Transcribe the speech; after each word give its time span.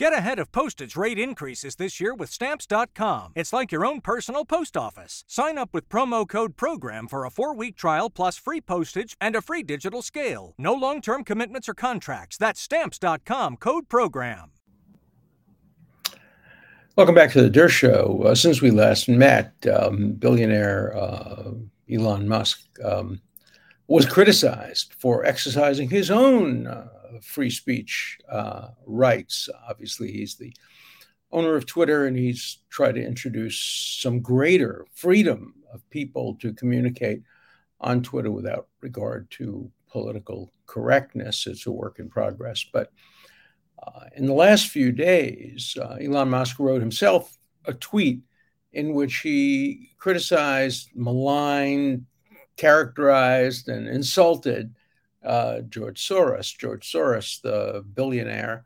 Get 0.00 0.14
ahead 0.14 0.38
of 0.38 0.50
postage 0.50 0.96
rate 0.96 1.18
increases 1.18 1.76
this 1.76 2.00
year 2.00 2.14
with 2.14 2.30
Stamps.com. 2.30 3.32
It's 3.36 3.52
like 3.52 3.70
your 3.70 3.84
own 3.84 4.00
personal 4.00 4.46
post 4.46 4.74
office. 4.74 5.24
Sign 5.28 5.58
up 5.58 5.74
with 5.74 5.90
promo 5.90 6.26
code 6.26 6.56
PROGRAM 6.56 7.06
for 7.06 7.26
a 7.26 7.30
four 7.30 7.54
week 7.54 7.76
trial 7.76 8.08
plus 8.08 8.38
free 8.38 8.62
postage 8.62 9.14
and 9.20 9.36
a 9.36 9.42
free 9.42 9.62
digital 9.62 10.00
scale. 10.00 10.54
No 10.56 10.72
long 10.72 11.02
term 11.02 11.22
commitments 11.22 11.68
or 11.68 11.74
contracts. 11.74 12.38
That's 12.38 12.62
Stamps.com 12.62 13.58
code 13.58 13.90
PROGRAM. 13.90 14.52
Welcome 16.96 17.14
back 17.14 17.32
to 17.32 17.42
the 17.42 17.50
Dershow. 17.50 17.68
Show. 17.70 18.22
Uh, 18.24 18.34
since 18.34 18.62
we 18.62 18.70
last 18.70 19.06
met, 19.06 19.52
um, 19.66 20.12
billionaire 20.12 20.96
uh, 20.96 21.50
Elon 21.92 22.26
Musk 22.26 22.66
um, 22.82 23.20
was 23.86 24.06
criticized 24.06 24.94
for 24.98 25.26
exercising 25.26 25.90
his 25.90 26.10
own. 26.10 26.68
Uh, 26.68 26.88
free 27.20 27.50
speech 27.50 28.18
uh, 28.28 28.68
rights. 28.86 29.48
Obviously, 29.68 30.12
he's 30.12 30.36
the 30.36 30.52
owner 31.32 31.54
of 31.54 31.66
Twitter, 31.66 32.06
and 32.06 32.16
he's 32.16 32.58
tried 32.70 32.94
to 32.96 33.04
introduce 33.04 33.60
some 34.00 34.20
greater 34.20 34.86
freedom 34.94 35.54
of 35.72 35.88
people 35.90 36.36
to 36.40 36.52
communicate 36.52 37.22
on 37.80 38.02
Twitter 38.02 38.30
without 38.30 38.68
regard 38.80 39.30
to 39.30 39.70
political 39.90 40.52
correctness. 40.66 41.46
It's 41.46 41.66
a 41.66 41.72
work 41.72 41.98
in 41.98 42.08
progress. 42.08 42.64
But 42.72 42.92
uh, 43.82 44.04
in 44.16 44.26
the 44.26 44.34
last 44.34 44.68
few 44.68 44.92
days, 44.92 45.76
uh, 45.80 45.96
Elon 46.00 46.30
Musk 46.30 46.58
wrote 46.58 46.80
himself 46.80 47.36
a 47.64 47.72
tweet 47.74 48.20
in 48.72 48.94
which 48.94 49.18
he 49.18 49.90
criticized, 49.98 50.90
maligned, 50.94 52.06
characterized, 52.56 53.68
and 53.68 53.88
insulted 53.88 54.74
uh, 55.24 55.60
George 55.62 56.06
Soros. 56.06 56.56
George 56.56 56.90
Soros, 56.90 57.40
the 57.42 57.84
billionaire 57.94 58.64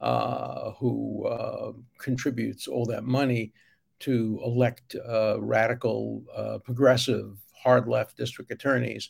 uh, 0.00 0.72
who 0.72 1.26
uh, 1.26 1.72
contributes 1.98 2.68
all 2.68 2.84
that 2.86 3.04
money 3.04 3.52
to 3.98 4.38
elect 4.44 4.94
uh, 5.08 5.40
radical, 5.40 6.22
uh, 6.34 6.58
progressive, 6.58 7.38
hard 7.54 7.88
left 7.88 8.16
district 8.16 8.50
attorneys 8.50 9.08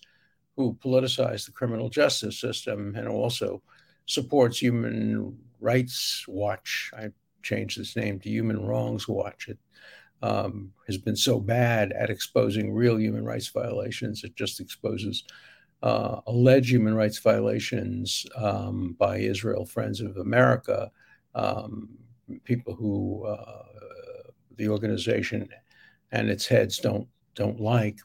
who 0.56 0.78
politicize 0.82 1.44
the 1.44 1.52
criminal 1.52 1.90
justice 1.90 2.40
system 2.40 2.94
and 2.96 3.08
also 3.08 3.62
supports 4.06 4.58
Human 4.58 5.36
Rights 5.60 6.24
Watch. 6.28 6.90
I 6.96 7.10
changed 7.42 7.78
its 7.78 7.96
name 7.96 8.20
to 8.20 8.30
Human 8.30 8.64
Wrongs 8.64 9.06
Watch. 9.08 9.48
It 9.48 9.58
um, 10.22 10.72
has 10.86 10.96
been 10.96 11.16
so 11.16 11.40
bad 11.40 11.92
at 11.92 12.10
exposing 12.10 12.72
real 12.72 12.98
human 12.98 13.24
rights 13.24 13.48
violations, 13.48 14.24
it 14.24 14.34
just 14.34 14.60
exposes 14.60 15.24
uh, 15.82 16.20
alleged 16.26 16.70
human 16.70 16.94
rights 16.94 17.18
violations 17.18 18.26
um, 18.36 18.96
by 18.98 19.18
Israel 19.18 19.66
Friends 19.66 20.00
of 20.00 20.16
America, 20.16 20.90
um, 21.34 21.88
people 22.44 22.74
who 22.74 23.24
uh, 23.26 23.62
the 24.56 24.68
organization 24.68 25.48
and 26.12 26.30
its 26.30 26.46
heads 26.46 26.78
don't 26.78 27.08
don't 27.34 27.60
like. 27.60 27.98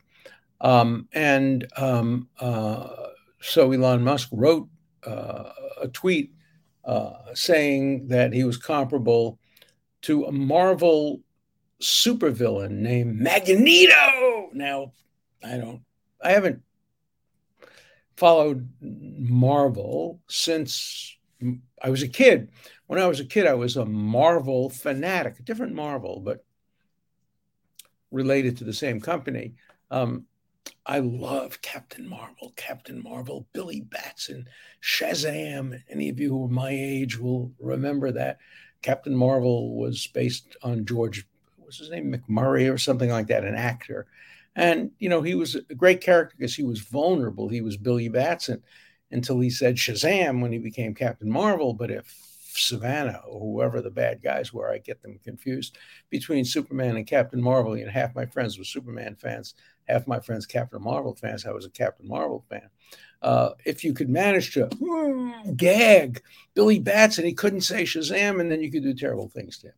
Um, 0.60 1.08
and 1.14 1.66
um, 1.78 2.28
uh, 2.40 2.90
so 3.42 3.72
Elon 3.72 4.04
Musk 4.04 4.30
wrote 4.32 4.68
uh, 5.06 5.50
a 5.82 5.88
tweet 5.88 6.32
uh, 6.86 7.14
saying 7.34 8.08
that 8.08 8.34
he 8.34 8.44
was 8.44 8.58
comparable 8.58 9.40
to 10.04 10.26
a 10.26 10.32
Marvel 10.32 11.22
supervillain 11.82 12.72
named 12.72 13.20
Magneto. 13.20 14.50
Now, 14.54 14.94
I 15.44 15.58
don't, 15.58 15.82
I 16.24 16.32
haven't 16.32 16.62
followed 18.22 18.70
Marvel 18.82 20.22
since 20.28 21.18
I 21.82 21.90
was 21.90 22.04
a 22.04 22.08
kid. 22.08 22.52
When 22.86 23.00
I 23.02 23.08
was 23.08 23.20
a 23.20 23.26
kid, 23.26 23.48
I 23.48 23.56
was 23.56 23.78
a 23.78 23.86
Marvel 23.86 24.70
fanatic, 24.70 25.40
a 25.40 25.42
different 25.42 25.74
Marvel, 25.74 26.20
but 26.20 26.46
related 28.12 28.58
to 28.58 28.64
the 28.64 28.74
same 28.74 29.02
company. 29.02 29.56
Um, 29.90 30.28
I 30.86 31.00
love 31.00 31.64
Captain 31.64 32.08
Marvel, 32.08 32.54
Captain 32.56 33.02
Marvel, 33.02 33.48
Billy 33.54 33.82
Batson, 33.82 34.48
Shazam. 34.84 35.82
Any 35.90 36.10
of 36.10 36.20
you 36.20 36.30
who 36.30 36.46
are 36.46 36.48
my 36.48 36.70
age 36.70 37.18
will 37.18 37.52
remember 37.60 38.12
that. 38.12 38.38
Captain 38.84 39.16
Marvel 39.16 39.76
was 39.76 40.06
based 40.06 40.56
on 40.62 40.86
George, 40.86 41.26
what's 41.58 41.80
his 41.80 41.90
name, 41.90 42.14
McMurray 42.14 42.72
or 42.72 42.78
something 42.78 43.10
like 43.10 43.26
that, 43.28 43.46
an 43.46 43.56
actor. 43.56 44.06
And, 44.56 44.92
you 45.00 45.10
know, 45.10 45.22
he 45.22 45.36
was 45.36 45.56
a 45.56 45.76
great 45.76 46.02
character 46.02 46.36
because 46.38 46.56
he 46.56 46.64
was 46.64 46.82
vulnerable. 46.82 47.48
He 47.48 47.62
was 47.62 47.78
Billy 47.78 48.10
Batson 48.10 48.62
until 49.12 49.40
he 49.40 49.50
said 49.50 49.76
Shazam 49.76 50.42
when 50.42 50.52
he 50.52 50.58
became 50.58 50.94
Captain 50.94 51.32
Marvel. 51.32 51.74
But 51.74 51.92
if 51.92 52.06
Sivana 52.54 53.22
or 53.26 53.40
whoever 53.40 53.82
the 53.82 53.90
bad 53.90 54.22
guys 54.22 54.54
were, 54.54 54.72
I 54.72 54.80
get 54.80 55.02
them 55.02 55.20
confused 55.24 55.78
between 56.10 56.44
Superman 56.44 56.98
and 56.98 57.08
Captain 57.08 57.42
Marvel. 57.42 57.74
And 57.74 57.90
half 57.90 58.14
my 58.16 58.26
friends 58.26 58.58
were 58.58 58.64
Superman 58.64 59.16
fans, 59.16 59.56
half 59.88 60.08
my 60.08 60.20
friends 60.20 60.46
Captain 60.46 60.82
Marvel 60.82 61.16
fans. 61.16 61.46
I 61.46 61.52
was 61.52 61.66
a 61.66 61.70
Captain 61.70 62.08
Marvel 62.08 62.44
fan. 62.50 62.70
Uh, 63.22 63.52
if 63.66 63.84
you 63.84 63.94
could 63.94 64.10
manage 64.10 64.54
to 64.54 64.66
mm, 64.68 65.56
gag 65.56 66.22
Billy 66.56 66.80
Batson, 66.80 67.24
he 67.24 67.34
couldn't 67.34 67.62
say 67.62 67.84
Shazam, 67.84 68.42
and 68.42 68.52
then 68.52 68.62
you 68.62 68.72
could 68.72 68.84
do 68.84 68.94
terrible 68.94 69.30
things 69.30 69.60
to 69.60 69.68
him. 69.68 69.74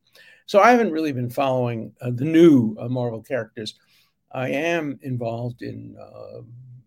So 0.46 0.60
I 0.60 0.72
haven't 0.72 0.92
really 0.92 1.12
been 1.12 1.30
following 1.30 1.94
uh, 2.02 2.12
the 2.14 2.26
new 2.26 2.76
uh, 2.80 2.88
Marvel 2.88 3.22
characters 3.22 3.76
I 4.34 4.50
am 4.50 5.00
involved 5.02 5.62
in 5.62 5.96
uh, 6.02 6.42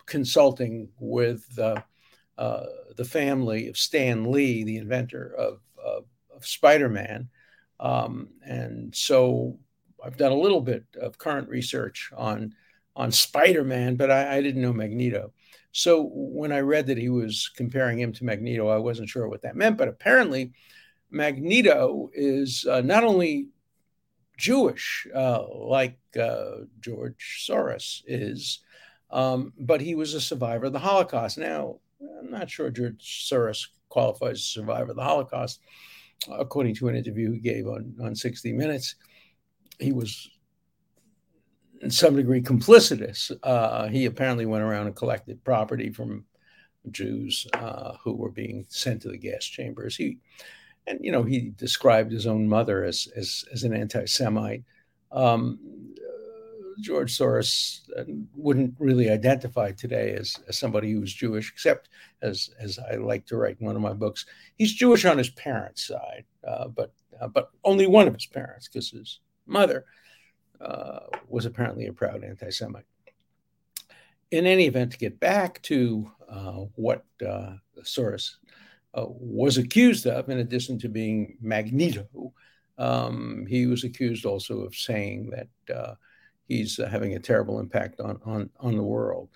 consulting 0.06 0.88
with 0.98 1.58
uh, 1.58 1.80
the 2.96 3.04
family 3.04 3.68
of 3.68 3.78
Stan 3.78 4.30
Lee, 4.30 4.64
the 4.64 4.78
inventor 4.78 5.34
of, 5.38 5.60
of, 5.82 6.04
of 6.34 6.46
Spider 6.46 6.88
Man. 6.88 7.28
Um, 7.78 8.28
and 8.44 8.94
so 8.94 9.58
I've 10.04 10.16
done 10.16 10.32
a 10.32 10.36
little 10.36 10.60
bit 10.60 10.84
of 11.00 11.18
current 11.18 11.48
research 11.48 12.10
on, 12.16 12.54
on 12.94 13.12
Spider 13.12 13.64
Man, 13.64 13.96
but 13.96 14.10
I, 14.10 14.36
I 14.36 14.42
didn't 14.42 14.62
know 14.62 14.72
Magneto. 14.72 15.32
So 15.72 16.10
when 16.12 16.52
I 16.52 16.60
read 16.60 16.86
that 16.86 16.98
he 16.98 17.10
was 17.10 17.50
comparing 17.54 17.98
him 17.98 18.12
to 18.14 18.24
Magneto, 18.24 18.68
I 18.68 18.78
wasn't 18.78 19.10
sure 19.10 19.28
what 19.28 19.42
that 19.42 19.56
meant. 19.56 19.76
But 19.76 19.88
apparently, 19.88 20.52
Magneto 21.10 22.10
is 22.14 22.66
uh, 22.68 22.80
not 22.80 23.04
only 23.04 23.48
Jewish, 24.36 25.06
uh, 25.14 25.44
like 25.52 25.98
uh, 26.20 26.64
George 26.80 27.46
Soros 27.48 28.02
is, 28.06 28.60
um, 29.10 29.52
but 29.58 29.80
he 29.80 29.94
was 29.94 30.14
a 30.14 30.20
survivor 30.20 30.66
of 30.66 30.72
the 30.72 30.78
Holocaust. 30.78 31.38
Now, 31.38 31.76
I'm 32.20 32.30
not 32.30 32.50
sure 32.50 32.70
George 32.70 33.28
Soros 33.30 33.68
qualifies 33.88 34.32
as 34.32 34.40
a 34.40 34.44
survivor 34.44 34.90
of 34.90 34.96
the 34.96 35.02
Holocaust. 35.02 35.60
According 36.30 36.74
to 36.76 36.88
an 36.88 36.96
interview 36.96 37.32
he 37.32 37.38
gave 37.38 37.66
on, 37.66 37.94
on 38.02 38.14
60 38.14 38.52
Minutes, 38.52 38.96
he 39.78 39.92
was 39.92 40.28
in 41.82 41.90
some 41.90 42.16
degree 42.16 42.40
complicitous. 42.40 43.30
Uh, 43.42 43.88
he 43.88 44.06
apparently 44.06 44.46
went 44.46 44.64
around 44.64 44.86
and 44.86 44.96
collected 44.96 45.44
property 45.44 45.90
from 45.90 46.24
Jews 46.90 47.46
uh, 47.54 47.94
who 48.02 48.14
were 48.14 48.30
being 48.30 48.64
sent 48.68 49.02
to 49.02 49.08
the 49.08 49.18
gas 49.18 49.44
chambers. 49.44 49.96
He 49.96 50.18
and 50.86 50.98
you 51.02 51.12
know 51.12 51.22
he 51.22 51.52
described 51.56 52.12
his 52.12 52.26
own 52.26 52.48
mother 52.48 52.84
as 52.84 53.08
as, 53.16 53.44
as 53.52 53.62
an 53.64 53.74
anti-Semite. 53.74 54.64
Um, 55.12 55.58
George 56.80 57.16
Soros 57.16 57.80
uh, 57.96 58.04
wouldn't 58.34 58.74
really 58.78 59.08
identify 59.08 59.72
today 59.72 60.12
as, 60.12 60.36
as 60.46 60.58
somebody 60.58 60.92
who 60.92 61.00
was 61.00 61.12
Jewish, 61.12 61.50
except 61.50 61.88
as 62.22 62.50
as 62.60 62.78
I 62.78 62.96
like 62.96 63.24
to 63.26 63.36
write 63.36 63.56
in 63.60 63.66
one 63.66 63.76
of 63.76 63.82
my 63.82 63.94
books, 63.94 64.26
he's 64.56 64.74
Jewish 64.74 65.04
on 65.04 65.18
his 65.18 65.30
parents' 65.30 65.86
side, 65.86 66.24
uh, 66.46 66.68
but 66.68 66.92
uh, 67.20 67.28
but 67.28 67.50
only 67.64 67.86
one 67.86 68.06
of 68.06 68.14
his 68.14 68.26
parents, 68.26 68.68
because 68.68 68.90
his 68.90 69.20
mother 69.46 69.86
uh, 70.60 71.00
was 71.28 71.46
apparently 71.46 71.86
a 71.86 71.92
proud 71.92 72.22
anti-Semite. 72.22 72.84
In 74.30 74.46
any 74.46 74.66
event, 74.66 74.92
to 74.92 74.98
get 74.98 75.18
back 75.18 75.62
to 75.62 76.10
uh, 76.28 76.64
what 76.74 77.04
Soros 77.82 78.34
uh, 78.34 78.36
was 79.06 79.58
accused 79.58 80.06
of, 80.06 80.28
in 80.28 80.38
addition 80.38 80.78
to 80.80 80.88
being 80.88 81.36
Magneto, 81.40 82.32
um, 82.78 83.46
he 83.48 83.66
was 83.66 83.84
accused 83.84 84.24
also 84.24 84.60
of 84.60 84.74
saying 84.74 85.30
that 85.30 85.74
uh, 85.74 85.94
he's 86.46 86.78
uh, 86.78 86.88
having 86.88 87.14
a 87.14 87.20
terrible 87.20 87.58
impact 87.58 88.00
on, 88.00 88.18
on, 88.24 88.50
on 88.60 88.76
the 88.76 88.82
world. 88.82 89.28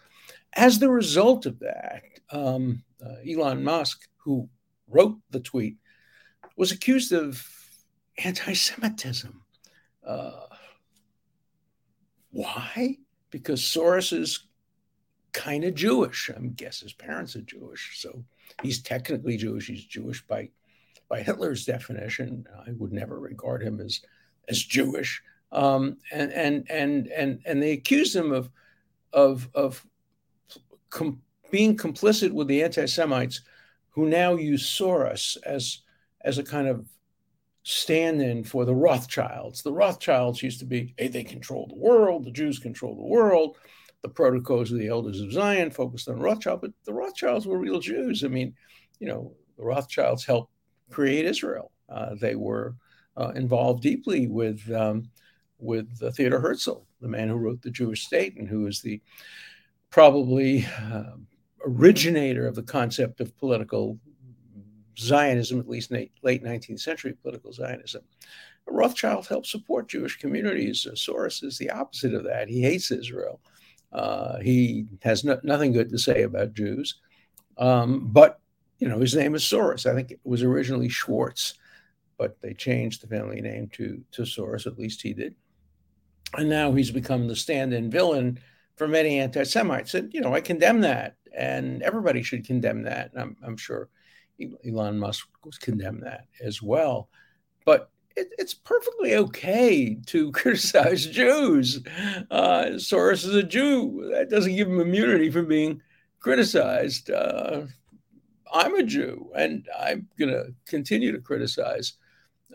As 0.55 0.79
the 0.79 0.91
result 0.91 1.47
of 1.47 1.59
that, 1.61 2.03
um, 2.31 2.83
uh, 3.05 3.17
Elon 3.29 3.63
Musk, 3.63 4.09
who 4.17 4.49
wrote 4.89 5.19
the 5.31 5.41
tweet, 5.41 5.77
was 6.57 6.73
accused 6.73 7.13
of 7.13 7.47
anti 8.25 8.53
Semitism. 8.53 9.43
Uh, 10.07 10.47
why? 12.31 12.99
Because 13.31 13.61
Soros 13.61 14.19
is 14.19 14.47
kind 15.33 15.65
of 15.65 15.75
Jewish. 15.75 16.31
I 16.31 16.41
guess 16.41 16.81
his 16.81 16.93
parents 16.93 17.37
are 17.37 17.43
Jewish, 17.43 18.01
so 18.01 18.25
he's 18.63 18.83
technically 18.83 19.37
Jewish. 19.37 19.67
He's 19.67 19.85
Jewish 19.85 20.27
by 20.27 20.51
by 21.09 21.23
Hitler's 21.23 21.65
definition. 21.65 22.47
I 22.67 22.73
would 22.79 22.93
never 22.93 23.19
regard 23.19 23.63
him 23.63 23.81
as 23.81 24.01
as 24.49 24.63
Jewish. 24.63 25.23
Um, 25.53 25.99
and 26.13 26.33
and 26.33 26.71
and 26.71 27.09
and 27.09 27.41
and 27.45 27.63
they 27.63 27.73
accused 27.73 28.15
him 28.15 28.33
of 28.33 28.51
of 29.13 29.49
of 29.55 29.85
com- 30.89 31.23
being 31.51 31.77
complicit 31.77 32.31
with 32.33 32.47
the 32.47 32.63
anti-Semites 32.63 33.43
who 33.91 34.07
now 34.07 34.37
use 34.37 34.63
Soros 34.63 35.37
as 35.45 35.83
as 36.23 36.39
a 36.39 36.45
kind 36.45 36.69
of 36.69 36.87
stand 37.63 38.23
in 38.23 38.45
for 38.45 38.65
the 38.65 38.75
Rothschilds. 38.75 39.63
The 39.63 39.73
Rothschilds 39.73 40.43
used 40.43 40.61
to 40.61 40.65
be, 40.65 40.95
hey, 40.97 41.09
they 41.09 41.25
control 41.25 41.67
the 41.67 41.77
world, 41.77 42.25
the 42.25 42.31
Jews 42.31 42.59
control 42.59 42.95
the 42.95 43.03
world. 43.03 43.57
The 44.03 44.09
protocols 44.09 44.73
of 44.73 44.79
the 44.79 44.89
elders 44.89 45.21
of 45.21 45.33
Zion 45.33 45.71
focused 45.71 46.09
on 46.09 46.19
Rothschild, 46.19 46.63
but 46.63 46.73
the 46.85 46.95
Rothschilds 46.95 47.47
were 47.47 47.59
real 47.59 47.81
Jews. 47.81 48.25
I 48.25 48.29
mean, 48.29 48.55
you 48.99 49.09
know, 49.09 49.35
the 49.57 49.65
Rothschilds 49.65 50.25
helped 50.25 50.53
create 50.91 51.27
Israel. 51.27 51.71
Uh, 51.89 52.15
they 52.15 52.35
were 52.35 52.77
uh, 53.17 53.33
involved 53.35 53.83
deeply 53.83 54.27
with 54.27 54.61
um, 54.73 55.11
with 55.59 55.89
uh, 56.03 56.11
Theodor 56.11 56.41
Herzl, 56.41 56.87
the 57.01 57.09
man 57.09 57.29
who 57.29 57.35
wrote 57.35 57.61
the 57.61 57.71
Jewish 57.71 58.05
State 58.05 58.37
and 58.39 58.49
who 58.49 58.67
is 58.67 58.81
the 58.81 59.01
probably 59.91 60.67
uh, 60.81 61.17
originator 61.67 62.47
of 62.47 62.55
the 62.55 62.63
concept 62.63 63.21
of 63.21 63.37
political 63.37 63.99
Zionism, 64.99 65.61
at 65.61 65.69
least 65.69 65.91
late 65.91 66.13
19th 66.23 66.81
century 66.81 67.15
political 67.23 67.53
Zionism. 67.53 68.03
Rothschild 68.67 69.27
helped 69.27 69.47
support 69.47 69.89
Jewish 69.89 70.17
communities. 70.19 70.87
Uh, 70.87 70.95
Soros 70.95 71.43
is 71.43 71.59
the 71.59 71.71
opposite 71.71 72.15
of 72.15 72.25
that. 72.25 72.49
He 72.49 72.63
hates 72.63 72.91
Israel. 72.91 73.41
Uh, 73.93 74.39
he 74.39 74.87
has 75.03 75.25
no, 75.25 75.39
nothing 75.43 75.73
good 75.73 75.91
to 75.91 75.99
say 75.99 76.23
about 76.23 76.55
Jews. 76.55 76.97
Um, 77.59 78.09
but, 78.13 78.41
you 78.79 78.89
know, 78.89 78.99
his 78.99 79.15
name 79.15 79.35
is 79.35 79.43
Soros. 79.43 79.91
I 79.91 79.95
think 79.95 80.11
it 80.11 80.21
was 80.25 80.43
originally 80.43 80.89
Schwartz, 80.89 81.55
but 82.17 82.41
they 82.41 82.55
changed 82.55 83.03
the 83.03 83.09
family 83.09 83.41
name 83.41 83.69
to, 83.75 84.03
to 84.13 84.23
Soros, 84.23 84.67
at 84.67 84.79
least 84.79 85.03
he 85.03 85.13
did. 85.13 85.35
And 86.37 86.49
now 86.49 86.73
he's 86.73 86.91
become 86.91 87.27
the 87.27 87.37
stand 87.37 87.75
in 87.75 87.91
villain 87.91 88.39
for 88.77 88.87
many 88.87 89.19
anti 89.19 89.43
Semites. 89.45 89.95
And, 89.95 90.13
you 90.15 90.21
know, 90.21 90.35
I 90.35 90.41
condemn 90.41 90.81
that. 90.83 91.17
And 91.37 91.83
everybody 91.83 92.23
should 92.23 92.47
condemn 92.47 92.83
that. 92.85 93.11
I'm, 93.17 93.37
I'm 93.45 93.57
sure 93.57 93.89
Elon 94.67 94.99
Musk 94.99 95.29
condemned 95.61 96.03
that 96.05 96.27
as 96.41 96.63
well. 96.63 97.09
But 97.65 97.91
it, 98.17 98.29
it's 98.39 98.55
perfectly 98.55 99.17
okay 99.17 99.97
to 100.07 100.33
criticize 100.33 101.07
Jews. 101.07 101.83
Uh, 102.31 102.73
Soros 102.75 103.25
is 103.27 103.35
a 103.35 103.43
Jew. 103.43 104.11
That 104.13 104.31
doesn't 104.31 104.57
give 104.57 104.69
him 104.69 104.81
immunity 104.81 105.31
from 105.31 105.47
being 105.47 105.81
criticized. 106.21 107.11
Uh, 107.11 107.63
I'm 108.53 108.75
a 108.75 108.83
Jew, 108.83 109.31
and 109.37 109.67
I'm 109.79 110.09
going 110.19 110.31
to 110.31 110.53
continue 110.67 111.13
to 111.13 111.21
criticize 111.21 111.95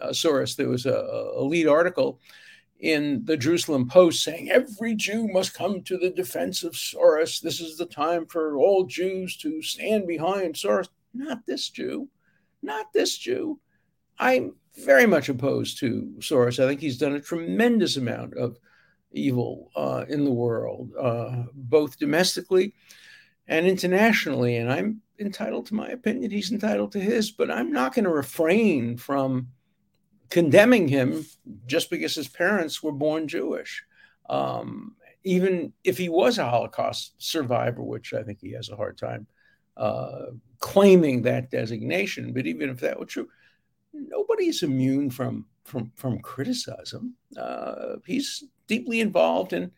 uh, 0.01 0.09
Soros. 0.09 0.55
There 0.55 0.69
was 0.69 0.85
a, 0.85 1.31
a 1.35 1.43
lead 1.43 1.67
article 1.67 2.19
in 2.79 3.23
the 3.23 3.37
Jerusalem 3.37 3.87
Post 3.87 4.23
saying 4.23 4.49
every 4.51 4.95
Jew 4.95 5.27
must 5.27 5.53
come 5.53 5.81
to 5.83 5.97
the 5.97 6.09
defense 6.09 6.63
of 6.63 6.73
Soros. 6.73 7.41
This 7.41 7.61
is 7.61 7.77
the 7.77 7.85
time 7.85 8.25
for 8.25 8.57
all 8.57 8.83
Jews 8.83 9.37
to 9.37 9.61
stand 9.61 10.07
behind 10.07 10.55
Soros. 10.55 10.89
Not 11.13 11.45
this 11.45 11.69
Jew. 11.69 12.09
Not 12.61 12.91
this 12.93 13.17
Jew. 13.17 13.59
I'm 14.19 14.55
very 14.77 15.05
much 15.05 15.29
opposed 15.29 15.79
to 15.79 16.13
Soros. 16.19 16.63
I 16.63 16.67
think 16.67 16.81
he's 16.81 16.97
done 16.97 17.13
a 17.13 17.21
tremendous 17.21 17.97
amount 17.97 18.35
of 18.35 18.57
evil 19.11 19.71
uh, 19.75 20.05
in 20.07 20.25
the 20.25 20.31
world, 20.31 20.91
uh, 20.99 21.43
both 21.53 21.97
domestically 21.97 22.73
and 23.47 23.65
internationally. 23.65 24.57
And 24.57 24.71
I'm 24.71 25.01
entitled 25.19 25.67
to 25.67 25.75
my 25.75 25.89
opinion. 25.89 26.31
He's 26.31 26.51
entitled 26.51 26.91
to 26.93 26.99
his, 26.99 27.31
but 27.31 27.49
I'm 27.49 27.71
not 27.71 27.93
going 27.93 28.05
to 28.05 28.11
refrain 28.11 28.97
from 28.97 29.49
condemning 30.29 30.87
him 30.87 31.25
just 31.65 31.89
because 31.89 32.15
his 32.15 32.27
parents 32.27 32.83
were 32.83 32.91
born 32.91 33.27
Jewish. 33.27 33.83
Um, 34.29 34.95
even 35.23 35.73
if 35.83 35.97
he 35.97 36.09
was 36.09 36.37
a 36.37 36.49
Holocaust 36.49 37.13
survivor, 37.17 37.81
which 37.81 38.13
I 38.13 38.23
think 38.23 38.39
he 38.41 38.51
has 38.53 38.69
a 38.69 38.75
hard 38.75 38.97
time 38.97 39.27
uh, 39.77 40.27
claiming 40.59 41.23
that 41.23 41.51
designation. 41.51 42.33
But 42.33 42.45
even 42.45 42.69
if 42.69 42.79
that 42.81 42.99
were 42.99 43.05
true, 43.05 43.27
nobody's 43.95 44.63
immune 44.63 45.09
from 45.09 45.45
from 45.63 45.91
from 45.95 46.19
criticism. 46.19 47.15
Uh, 47.37 47.95
he's 48.05 48.43
deeply 48.67 49.01
involved 49.01 49.53
in 49.53 49.71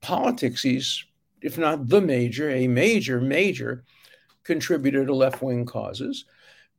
politics. 0.00 0.62
He's, 0.62 1.04
if 1.42 1.58
not 1.58 1.88
the 1.88 2.00
major, 2.00 2.50
a 2.50 2.68
major 2.68 3.20
major 3.20 3.84
contributor 4.44 5.04
to 5.06 5.14
left 5.14 5.42
wing 5.42 5.64
causes. 5.64 6.24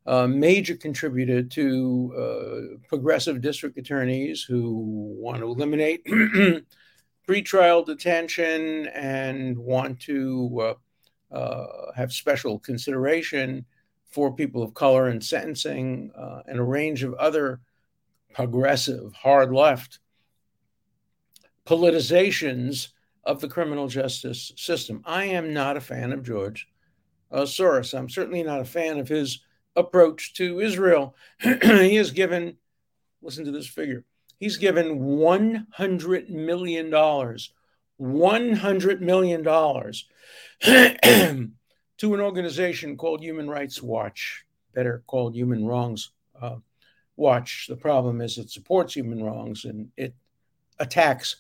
A 0.08 0.28
major 0.28 0.76
contributor 0.76 1.42
to 1.42 2.14
uh, 2.16 2.78
progressive 2.88 3.42
district 3.42 3.78
attorneys 3.80 4.44
who 4.44 5.16
want 5.18 5.40
to 5.40 5.46
eliminate 5.48 6.06
pretrial 7.28 7.84
detention 7.84 8.88
and 8.94 9.58
want 9.58 10.00
to 10.02 10.76
uh, 11.34 11.36
uh, 11.36 11.92
have 11.96 12.14
special 12.14 12.60
consideration 12.60 13.66
for 14.16 14.34
people 14.34 14.64
of 14.64 14.74
color 14.74 15.10
in 15.10 15.20
sentencing 15.20 16.10
uh, 16.18 16.42
and 16.48 16.58
a 16.58 16.64
range 16.64 17.04
of 17.04 17.14
other 17.16 17.60
progressive, 18.34 19.12
hard 19.12 19.52
left 19.52 20.00
politizations 21.66 22.94
of 23.26 23.42
the 23.42 23.50
criminal 23.50 23.90
justice 23.90 24.54
system. 24.56 25.02
I 25.04 25.26
am 25.26 25.54
not 25.54 25.76
a 25.76 25.82
fan 25.82 26.14
of 26.14 26.24
George 26.24 26.70
uh, 27.30 27.42
Soros. 27.42 27.94
I'm 27.94 28.10
certainly 28.10 28.42
not 28.42 28.62
a 28.62 28.66
fan 28.66 29.00
of 29.00 29.10
his 29.10 29.42
approach 29.76 30.34
to 30.36 30.62
Israel. 30.62 31.14
he 31.42 31.96
has 31.96 32.12
given, 32.12 32.56
listen 33.22 33.44
to 33.44 33.52
this 33.52 33.68
figure, 33.68 34.06
he's 34.40 34.56
given 34.56 35.02
$100 35.02 36.30
million, 36.30 36.90
$100 36.90 39.02
million 39.02 39.44
to 41.98 42.14
an 42.14 42.20
organization 42.20 42.98
called 42.98 43.22
Human 43.22 43.50
Rights 43.50 43.82
Watch, 43.82 44.46
better 44.74 45.04
called 45.08 45.36
Human 45.36 45.66
Wrongs 45.66 46.12
uh, 46.42 46.58
Watch. 47.16 47.68
The 47.68 47.78
problem 47.78 48.22
is 48.22 48.38
it 48.38 48.50
supports 48.50 48.94
human 48.94 49.24
wrongs 49.24 49.66
and 49.66 49.90
it 49.96 50.14
attacks 50.80 51.38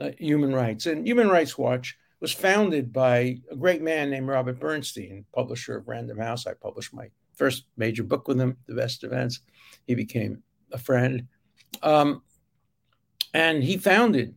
uh, 0.00 0.10
human 0.18 0.54
rights. 0.54 0.86
And 0.86 1.06
Human 1.06 1.28
Rights 1.28 1.58
Watch 1.58 1.98
was 2.20 2.32
founded 2.32 2.92
by 2.92 3.40
a 3.50 3.56
great 3.56 3.82
man 3.82 4.10
named 4.10 4.28
Robert 4.28 4.58
Bernstein, 4.58 5.24
publisher 5.34 5.76
of 5.76 5.88
Random 5.88 6.18
House. 6.18 6.46
I 6.46 6.54
published 6.54 6.94
my 6.94 7.10
first 7.34 7.64
major 7.76 8.02
book 8.02 8.28
with 8.28 8.40
him, 8.40 8.56
The 8.66 8.74
Best 8.74 9.00
Defense. 9.00 9.40
He 9.86 9.94
became 9.94 10.42
a 10.72 10.78
friend. 10.78 11.26
Um, 11.82 12.22
and 13.34 13.62
he 13.62 13.76
founded 13.76 14.34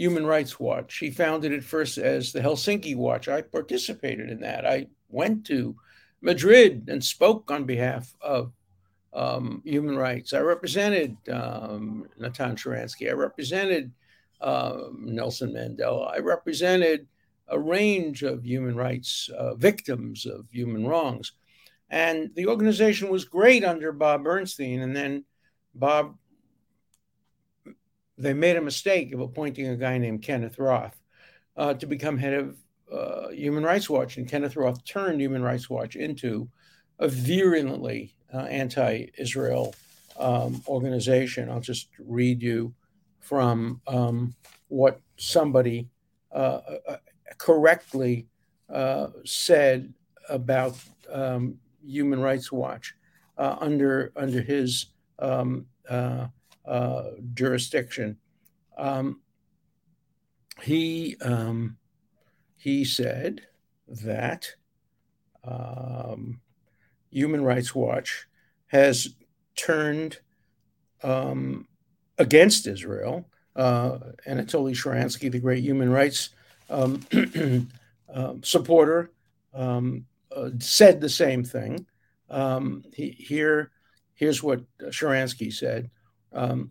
Human 0.00 0.24
Rights 0.24 0.58
Watch. 0.58 0.96
He 0.96 1.10
founded 1.10 1.52
it 1.52 1.62
first 1.62 1.98
as 1.98 2.32
the 2.32 2.40
Helsinki 2.40 2.96
Watch. 2.96 3.28
I 3.28 3.42
participated 3.42 4.30
in 4.30 4.40
that. 4.40 4.64
I 4.64 4.86
went 5.10 5.44
to 5.48 5.76
Madrid 6.22 6.88
and 6.88 7.04
spoke 7.04 7.50
on 7.50 7.64
behalf 7.64 8.16
of 8.22 8.50
um, 9.12 9.60
human 9.62 9.98
rights. 9.98 10.32
I 10.32 10.38
represented 10.38 11.18
um, 11.30 12.06
Natan 12.18 12.56
Sharansky. 12.56 13.10
I 13.10 13.12
represented 13.12 13.92
um, 14.40 15.02
Nelson 15.04 15.52
Mandela. 15.52 16.10
I 16.10 16.20
represented 16.20 17.06
a 17.48 17.58
range 17.58 18.22
of 18.22 18.42
human 18.42 18.76
rights 18.76 19.28
uh, 19.36 19.54
victims 19.54 20.24
of 20.24 20.46
human 20.50 20.86
wrongs. 20.86 21.32
And 21.90 22.30
the 22.34 22.46
organization 22.46 23.10
was 23.10 23.26
great 23.26 23.64
under 23.64 23.92
Bob 23.92 24.24
Bernstein. 24.24 24.80
And 24.80 24.96
then 24.96 25.26
Bob 25.74 26.16
they 28.20 28.34
made 28.34 28.56
a 28.56 28.60
mistake 28.60 29.12
of 29.12 29.20
appointing 29.20 29.66
a 29.68 29.76
guy 29.76 29.98
named 29.98 30.22
Kenneth 30.22 30.58
Roth 30.58 31.00
uh, 31.56 31.74
to 31.74 31.86
become 31.86 32.18
head 32.18 32.34
of 32.34 32.56
uh, 32.92 33.28
Human 33.28 33.64
Rights 33.64 33.88
Watch. 33.88 34.16
And 34.16 34.28
Kenneth 34.28 34.56
Roth 34.56 34.84
turned 34.84 35.20
Human 35.20 35.42
Rights 35.42 35.70
Watch 35.70 35.96
into 35.96 36.48
a 36.98 37.08
virulently 37.08 38.14
uh, 38.32 38.42
anti 38.42 39.06
Israel 39.18 39.74
um, 40.18 40.62
organization. 40.68 41.48
I'll 41.48 41.60
just 41.60 41.88
read 41.98 42.42
you 42.42 42.74
from 43.20 43.80
um, 43.86 44.34
what 44.68 45.00
somebody 45.16 45.88
uh, 46.32 46.60
uh, 46.88 46.96
correctly 47.38 48.26
uh, 48.68 49.08
said 49.24 49.92
about 50.28 50.76
um, 51.10 51.58
Human 51.84 52.20
Rights 52.20 52.52
Watch 52.52 52.94
under, 53.38 54.12
under 54.14 54.42
his. 54.42 54.86
Um, 55.18 55.66
uh, 55.88 56.28
jurisdiction. 57.34 58.16
Um, 58.78 59.20
he 60.62 61.16
um, 61.20 61.76
he 62.56 62.84
said 62.84 63.42
that 63.88 64.54
um, 65.44 66.40
Human 67.10 67.42
Rights 67.42 67.74
Watch 67.74 68.26
has 68.66 69.08
turned 69.56 70.18
um, 71.02 71.66
against 72.18 72.66
Israel. 72.66 73.26
Uh, 73.56 73.98
Anatoly 74.28 74.72
Sharansky, 74.72 75.30
the 75.30 75.40
great 75.40 75.64
human 75.64 75.90
rights 75.90 76.30
um, 76.68 77.04
uh, 78.14 78.34
supporter, 78.42 79.10
um, 79.52 80.06
uh, 80.34 80.50
said 80.60 81.00
the 81.00 81.08
same 81.08 81.42
thing. 81.42 81.84
Um, 82.28 82.84
he, 82.94 83.10
here, 83.10 83.72
here's 84.14 84.42
what 84.42 84.60
Sharansky 84.78 85.52
said. 85.52 85.90
Um, 86.32 86.70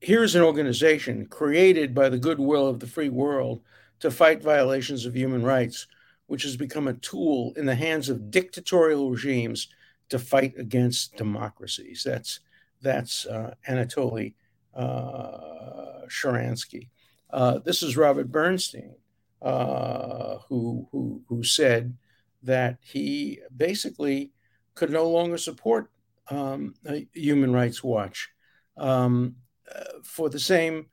here's 0.00 0.34
an 0.34 0.42
organization 0.42 1.26
created 1.26 1.94
by 1.94 2.08
the 2.08 2.18
goodwill 2.18 2.66
of 2.66 2.80
the 2.80 2.86
free 2.86 3.08
world 3.08 3.60
to 4.00 4.10
fight 4.10 4.42
violations 4.42 5.06
of 5.06 5.16
human 5.16 5.42
rights, 5.42 5.86
which 6.26 6.42
has 6.42 6.56
become 6.56 6.88
a 6.88 6.94
tool 6.94 7.52
in 7.56 7.66
the 7.66 7.74
hands 7.74 8.08
of 8.08 8.30
dictatorial 8.30 9.10
regimes 9.10 9.68
to 10.08 10.18
fight 10.18 10.54
against 10.56 11.16
democracies. 11.16 12.02
That's 12.04 12.40
that's 12.80 13.26
uh, 13.26 13.54
Anatoly 13.68 14.34
uh, 14.74 16.06
Sharansky. 16.08 16.88
Uh, 17.30 17.58
this 17.58 17.82
is 17.82 17.96
Robert 17.96 18.30
Bernstein, 18.30 18.94
uh, 19.42 20.38
who, 20.48 20.88
who, 20.92 21.22
who 21.28 21.42
said 21.42 21.96
that 22.42 22.78
he 22.80 23.40
basically 23.56 24.30
could 24.74 24.90
no 24.90 25.08
longer 25.10 25.36
support 25.36 25.90
um, 26.30 26.74
Human 27.12 27.52
Rights 27.52 27.82
Watch 27.82 28.28
um, 28.76 29.36
uh, 29.74 30.00
for 30.02 30.28
the 30.28 30.40
same 30.40 30.86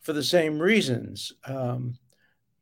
for 0.00 0.12
the 0.12 0.22
same 0.22 0.58
reasons. 0.58 1.32
Um, 1.44 1.94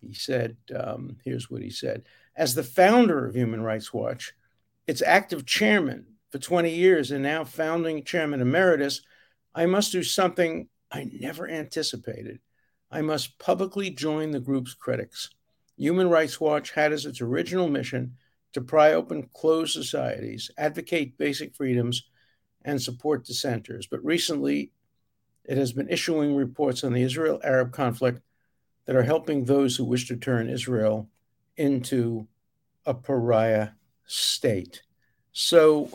he 0.00 0.14
said, 0.14 0.56
um, 0.74 1.16
"Here's 1.24 1.50
what 1.50 1.62
he 1.62 1.70
said: 1.70 2.04
As 2.36 2.54
the 2.54 2.62
founder 2.62 3.26
of 3.26 3.34
Human 3.34 3.62
Rights 3.62 3.92
Watch, 3.92 4.32
its 4.86 5.02
active 5.02 5.46
chairman 5.46 6.06
for 6.30 6.38
20 6.38 6.70
years 6.70 7.10
and 7.10 7.22
now 7.22 7.44
founding 7.44 8.04
chairman 8.04 8.40
emeritus, 8.40 9.02
I 9.54 9.66
must 9.66 9.92
do 9.92 10.02
something 10.02 10.68
I 10.90 11.10
never 11.20 11.48
anticipated. 11.48 12.40
I 12.90 13.02
must 13.02 13.38
publicly 13.38 13.90
join 13.90 14.30
the 14.30 14.40
group's 14.40 14.74
critics. 14.74 15.30
Human 15.76 16.08
Rights 16.08 16.40
Watch 16.40 16.72
had 16.72 16.92
as 16.92 17.06
its 17.06 17.20
original 17.20 17.68
mission 17.68 18.16
to 18.52 18.60
pry 18.60 18.92
open 18.92 19.28
closed 19.34 19.72
societies, 19.72 20.50
advocate 20.58 21.16
basic 21.16 21.54
freedoms, 21.54 22.02
and 22.64 22.80
support 22.80 23.24
dissenters. 23.24 23.86
But 23.86 24.04
recently, 24.04 24.70
it 25.44 25.56
has 25.56 25.72
been 25.72 25.88
issuing 25.88 26.36
reports 26.36 26.84
on 26.84 26.92
the 26.92 27.02
Israel 27.02 27.40
Arab 27.42 27.72
conflict 27.72 28.20
that 28.86 28.96
are 28.96 29.02
helping 29.02 29.44
those 29.44 29.76
who 29.76 29.84
wish 29.84 30.08
to 30.08 30.16
turn 30.16 30.48
Israel 30.48 31.08
into 31.56 32.26
a 32.86 32.94
pariah 32.94 33.70
state. 34.06 34.82
So 35.32 35.90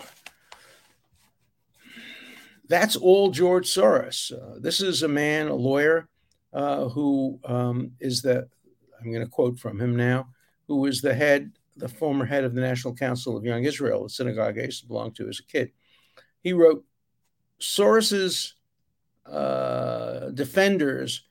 that's 2.67 2.95
all 2.95 3.31
George 3.31 3.67
Soros. 3.67 4.31
Uh, 4.31 4.59
this 4.59 4.81
is 4.81 5.03
a 5.03 5.07
man, 5.07 5.47
a 5.47 5.53
lawyer, 5.55 6.07
uh, 6.53 6.87
who 6.89 7.39
um, 7.45 7.91
is 7.99 8.21
the, 8.21 8.47
I'm 8.99 9.11
going 9.11 9.23
to 9.23 9.29
quote 9.29 9.59
from 9.59 9.79
him 9.79 9.95
now, 9.95 10.29
who 10.67 10.85
is 10.85 11.01
the 11.01 11.13
head, 11.13 11.51
the 11.75 11.89
former 11.89 12.25
head 12.25 12.43
of 12.43 12.53
the 12.53 12.61
National 12.61 12.95
Council 12.95 13.35
of 13.35 13.43
Young 13.43 13.65
Israel, 13.65 14.03
the 14.03 14.09
synagogue 14.09 14.57
I 14.57 14.63
used 14.63 14.81
to 14.81 14.87
belong 14.87 15.11
to 15.13 15.27
as 15.27 15.39
a 15.39 15.43
kid. 15.43 15.71
He 16.45 16.53
wrote, 16.53 16.85
Soros's 17.59 18.53
uh, 19.25 20.29
defenders 20.29 21.23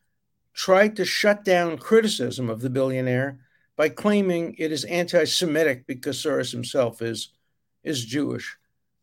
tried 0.54 0.97
to 0.97 1.04
shut 1.04 1.44
down 1.44 1.78
criticism 1.78 2.50
of 2.50 2.61
the 2.61 2.68
billionaire 2.68 3.38
by 3.76 3.90
claiming 3.90 4.56
it 4.59 4.73
is 4.73 4.83
anti-Semitic 4.83 5.87
because 5.87 6.21
Soros 6.21 6.50
himself 6.50 7.00
is 7.00 7.28
is 7.85 8.04
Jewish. 8.04 8.56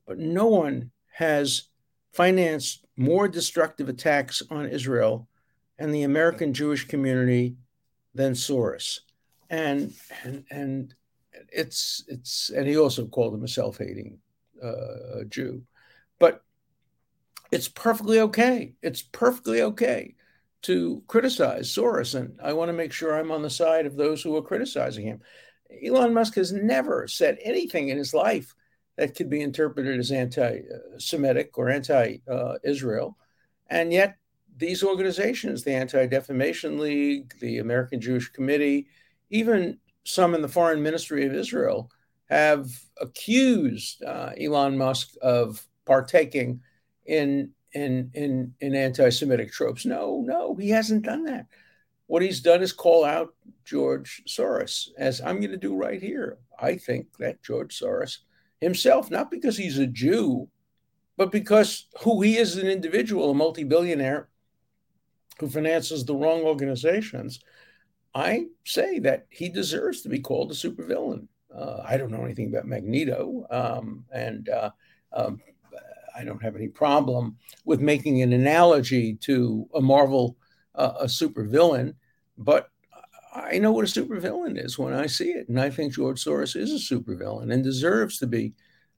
But 0.06 0.18
no 0.18 0.48
one 0.48 0.91
has 1.13 1.70
financed 2.12 2.86
more 2.98 3.30
destructive 3.30 3.88
attacks 3.88 4.44
on 4.50 4.65
Israel 4.65 5.30
and 5.80 5.94
the 5.94 6.03
American 6.03 6.53
Jewish 6.53 6.86
community 6.89 7.56
than 8.13 8.34
Soros. 8.34 9.00
And 9.50 9.94
and 10.24 10.44
and 10.51 10.94
it's 11.53 12.03
it's 12.10 12.50
and 12.50 12.68
he 12.68 12.77
also 12.77 13.06
called 13.06 13.34
him 13.34 13.46
a 13.46 13.48
self-hating 13.48 14.20
uh, 14.62 15.24
Jew. 15.30 15.63
It's 17.51 17.67
perfectly 17.67 18.20
okay. 18.22 18.74
It's 18.81 19.01
perfectly 19.01 19.62
okay 19.62 20.15
to 20.63 21.03
criticize 21.08 21.74
Soros. 21.74 22.15
And 22.15 22.39
I 22.41 22.53
want 22.53 22.70
to 22.70 22.74
make 22.74 22.93
sure 22.93 23.13
I'm 23.13 23.31
on 23.31 23.41
the 23.41 23.50
side 23.50 23.86
of 23.86 23.96
those 23.96 24.22
who 24.22 24.36
are 24.38 24.41
criticizing 24.41 25.05
him. 25.05 25.22
Elon 25.84 26.13
Musk 26.13 26.36
has 26.36 26.51
never 26.51 27.08
said 27.08 27.38
anything 27.41 27.89
in 27.89 27.98
his 27.98 28.13
life 28.13 28.53
that 28.98 29.15
could 29.15 29.29
be 29.29 29.41
interpreted 29.41 30.00
as 30.00 30.12
anti 30.12 30.60
Semitic 30.98 31.58
or 31.58 31.70
anti 31.70 32.17
Israel. 32.63 33.17
And 33.70 33.91
yet, 33.91 34.17
these 34.58 34.84
organizations, 34.84 35.63
the 35.63 35.74
Anti 35.74 36.05
Defamation 36.08 36.77
League, 36.77 37.34
the 37.39 37.60
American 37.60 38.00
Jewish 38.00 38.29
Committee, 38.29 38.88
even 39.29 39.79
some 40.03 40.36
in 40.36 40.41
the 40.41 40.48
Foreign 40.48 40.84
Ministry 40.84 41.25
of 41.25 41.34
Israel, 41.34 41.89
have 42.29 42.70
accused 43.00 44.03
uh, 44.03 44.31
Elon 44.39 44.77
Musk 44.77 45.15
of 45.22 45.65
partaking 45.86 46.62
in 47.05 47.51
in 47.74 48.12
in 48.13 48.53
in 48.60 48.75
anti-Semitic 48.75 49.51
tropes. 49.51 49.86
No, 49.86 50.24
no, 50.25 50.55
he 50.55 50.70
hasn't 50.70 51.03
done 51.03 51.24
that. 51.24 51.48
What 52.08 52.22
he's 52.22 52.41
done 52.41 52.62
is 52.62 52.74
call 52.74 53.05
out 53.05 53.34
George 53.63 54.24
Soros, 54.27 54.89
as 54.98 55.22
I'm 55.22 55.39
going 55.39 55.51
to 55.51 55.58
do 55.58 55.75
right 55.75 56.01
here. 56.01 56.38
I 56.60 56.75
think 56.75 57.08
that 57.20 57.41
George 57.41 57.77
Soros 57.79 58.17
himself, 58.60 59.10
not 59.10 59.31
because 59.31 59.58
he's 59.58 59.79
a 59.79 59.88
Jew, 59.88 60.50
but 61.17 61.31
because 61.31 61.88
who 62.01 62.22
he 62.22 62.38
is 62.38 62.58
as 62.58 62.63
an 62.63 62.70
individual, 62.70 63.31
a 63.31 63.34
multi-billionaire 63.34 64.27
who 65.39 65.50
finances 65.50 66.03
the 66.03 66.15
wrong 66.15 66.41
organizations, 66.41 67.39
I 68.13 68.48
say 68.65 69.00
that 69.00 69.27
he 69.29 69.48
deserves 69.48 70.01
to 70.01 70.10
be 70.10 70.20
called 70.20 70.51
a 70.51 70.53
supervillain. 70.53 71.27
Uh, 71.55 71.81
I 71.86 71.98
don't 71.98 72.12
know 72.12 72.25
anything 72.25 72.50
about 72.50 72.67
Magneto, 72.67 73.46
um, 73.50 74.05
and 74.13 74.50
uh, 74.50 74.72
um, 75.13 75.41
I 76.22 76.24
don't 76.24 76.44
have 76.44 76.56
any 76.56 76.68
problem 76.68 77.38
with 77.66 77.82
making 77.82 78.22
an 78.22 78.32
analogy 78.32 79.16
to 79.22 79.68
a 79.74 79.82
Marvel, 79.82 80.38
uh, 80.75 80.94
a 81.00 81.06
supervillain, 81.06 81.96
but 82.38 82.70
I 83.34 83.58
know 83.58 83.72
what 83.72 83.86
a 83.86 84.01
supervillain 84.01 84.63
is 84.63 84.78
when 84.78 84.94
I 84.94 85.08
see 85.08 85.32
it. 85.32 85.50
And 85.50 85.60
I 85.60 85.72
think 85.72 85.94
George 85.94 86.24
Soros 86.24 86.56
is 86.56 86.72
a 86.72 86.94
supervillain 86.96 87.51
and 87.51 87.63
deserves 87.63 88.20
to 88.20 88.28
be 88.28 88.54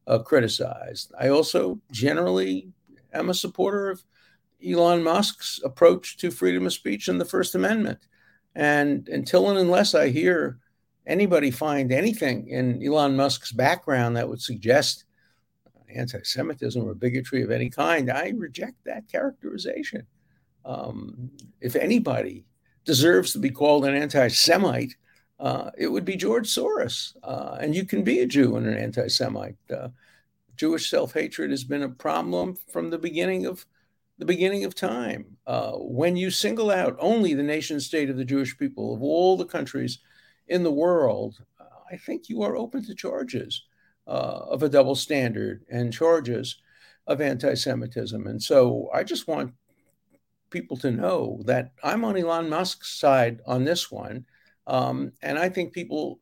uh, 0.05 0.19
criticized. 0.19 1.13
I 1.17 1.29
also 1.29 1.79
generally 1.91 2.69
am 3.13 3.29
a 3.29 3.33
supporter 3.33 3.89
of 3.89 4.03
Elon 4.65 5.01
Musk's 5.01 5.61
approach 5.63 6.17
to 6.17 6.29
freedom 6.29 6.65
of 6.65 6.73
speech 6.73 7.07
and 7.07 7.21
the 7.21 7.25
First 7.25 7.55
Amendment. 7.55 7.99
And 8.53 9.07
until 9.07 9.49
and 9.49 9.57
unless 9.57 9.95
I 9.95 10.09
hear 10.09 10.59
anybody 11.07 11.51
find 11.51 11.91
anything 11.91 12.49
in 12.49 12.83
Elon 12.85 13.15
Musk's 13.15 13.53
background 13.53 14.17
that 14.17 14.27
would 14.27 14.41
suggest 14.41 15.05
anti 15.95 16.19
Semitism 16.23 16.83
or 16.83 16.93
bigotry 16.93 17.41
of 17.41 17.51
any 17.51 17.69
kind, 17.69 18.11
I 18.11 18.33
reject 18.35 18.83
that 18.85 19.07
characterization. 19.11 20.05
Um, 20.65 21.31
if 21.61 21.75
anybody 21.75 22.45
deserves 22.85 23.33
to 23.33 23.39
be 23.39 23.49
called 23.49 23.85
an 23.85 23.95
anti 23.95 24.27
Semite, 24.27 24.95
uh, 25.39 25.71
it 25.77 25.87
would 25.87 26.05
be 26.05 26.15
George 26.15 26.47
Soros. 26.47 27.15
Uh, 27.23 27.57
and 27.59 27.75
you 27.75 27.85
can 27.85 28.03
be 28.03 28.19
a 28.19 28.25
Jew 28.25 28.55
and 28.55 28.67
an 28.67 28.77
anti 28.77 29.07
Semite. 29.07 29.57
Uh, 29.69 29.89
Jewish 30.55 30.89
self 30.89 31.13
hatred 31.13 31.51
has 31.51 31.63
been 31.63 31.83
a 31.83 31.89
problem 31.89 32.57
from 32.71 32.89
the 32.89 32.99
beginning 32.99 33.45
of 33.45 33.65
the 34.19 34.25
beginning 34.25 34.63
of 34.63 34.75
time. 34.75 35.37
Uh, 35.47 35.71
when 35.73 36.15
you 36.15 36.29
single 36.29 36.69
out 36.69 36.95
only 36.99 37.33
the 37.33 37.43
nation 37.43 37.79
state 37.79 38.09
of 38.09 38.17
the 38.17 38.25
Jewish 38.25 38.57
people 38.57 38.93
of 38.93 39.01
all 39.01 39.35
the 39.35 39.45
countries 39.45 39.99
in 40.47 40.63
the 40.63 40.71
world, 40.71 41.43
I 41.93 41.97
think 41.97 42.27
you 42.27 42.41
are 42.41 42.57
open 42.57 42.83
to 42.85 42.95
charges 42.95 43.63
uh, 43.63 43.72
of 44.05 44.63
a 44.63 44.69
double 44.69 44.95
standard 44.95 45.63
and 45.69 45.93
charges 45.93 46.57
of 47.07 47.21
anti 47.21 47.53
Semitism. 47.53 48.27
And 48.27 48.41
so 48.41 48.89
I 48.93 49.03
just 49.03 49.27
want 49.27 49.53
people 50.49 50.77
to 50.77 50.91
know 50.91 51.41
that 51.45 51.71
I'm 51.83 52.05
on 52.05 52.17
Elon 52.17 52.49
Musk's 52.49 52.99
side 52.99 53.41
on 53.45 53.65
this 53.65 53.91
one. 53.91 54.25
Um, 54.67 55.11
and 55.21 55.37
I 55.37 55.49
think 55.49 55.73
people 55.73 56.19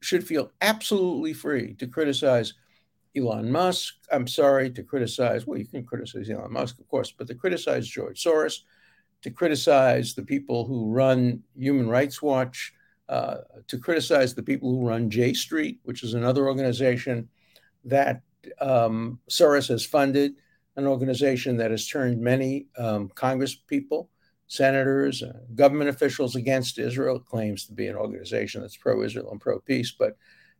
should 0.00 0.26
feel 0.26 0.50
absolutely 0.60 1.32
free 1.32 1.74
to 1.74 1.86
criticize 1.86 2.54
Elon 3.16 3.50
Musk. 3.50 3.94
I'm 4.10 4.26
sorry 4.26 4.70
to 4.70 4.82
criticize, 4.82 5.46
well, 5.46 5.58
you 5.58 5.66
can 5.66 5.84
criticize 5.84 6.28
Elon 6.28 6.52
Musk, 6.52 6.78
of 6.80 6.88
course, 6.88 7.12
but 7.12 7.26
to 7.28 7.34
criticize 7.34 7.86
George 7.86 8.22
Soros, 8.22 8.60
to 9.22 9.30
criticize 9.30 10.14
the 10.14 10.22
people 10.22 10.66
who 10.66 10.92
run 10.92 11.42
Human 11.56 11.88
Rights 11.88 12.20
Watch, 12.20 12.72
uh, 13.08 13.36
to 13.66 13.78
criticize 13.78 14.34
the 14.34 14.42
people 14.42 14.70
who 14.70 14.88
run 14.88 15.10
J 15.10 15.34
Street, 15.34 15.78
which 15.84 16.02
is 16.02 16.14
another 16.14 16.46
organization 16.46 17.28
that 17.84 18.22
um, 18.60 19.20
Soros 19.28 19.68
has 19.68 19.84
funded, 19.84 20.34
an 20.76 20.86
organization 20.86 21.56
that 21.58 21.70
has 21.70 21.86
turned 21.86 22.20
many 22.20 22.66
um, 22.78 23.08
Congress 23.14 23.54
people, 23.54 24.10
senators, 24.46 25.22
uh, 25.22 25.32
government 25.54 25.90
officials 25.90 26.36
against 26.36 26.78
Israel. 26.78 27.18
Claims 27.18 27.66
to 27.66 27.72
be 27.72 27.88
an 27.88 27.96
organization 27.96 28.60
that's 28.60 28.76
pro 28.76 29.02
Israel 29.02 29.30
and 29.30 29.40
pro 29.40 29.60
peace, 29.60 29.92
but 29.92 30.16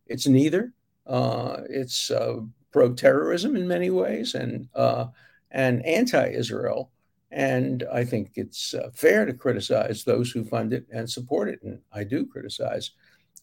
it's 0.07 0.27
neither. 0.27 0.73
Uh, 1.05 1.61
it's 1.69 2.09
uh, 2.11 2.37
pro 2.71 2.93
terrorism 2.93 3.55
in 3.55 3.67
many 3.67 3.89
ways 3.89 4.35
and, 4.35 4.67
uh, 4.75 5.07
and 5.51 5.85
anti 5.85 6.27
Israel. 6.27 6.91
And 7.31 7.83
I 7.91 8.05
think 8.05 8.31
it's 8.35 8.73
uh, 8.73 8.89
fair 8.93 9.25
to 9.25 9.33
criticize 9.33 10.03
those 10.03 10.31
who 10.31 10.43
fund 10.43 10.73
it 10.73 10.85
and 10.91 11.09
support 11.09 11.49
it. 11.49 11.59
And 11.63 11.79
I 11.91 12.03
do 12.03 12.25
criticize 12.25 12.91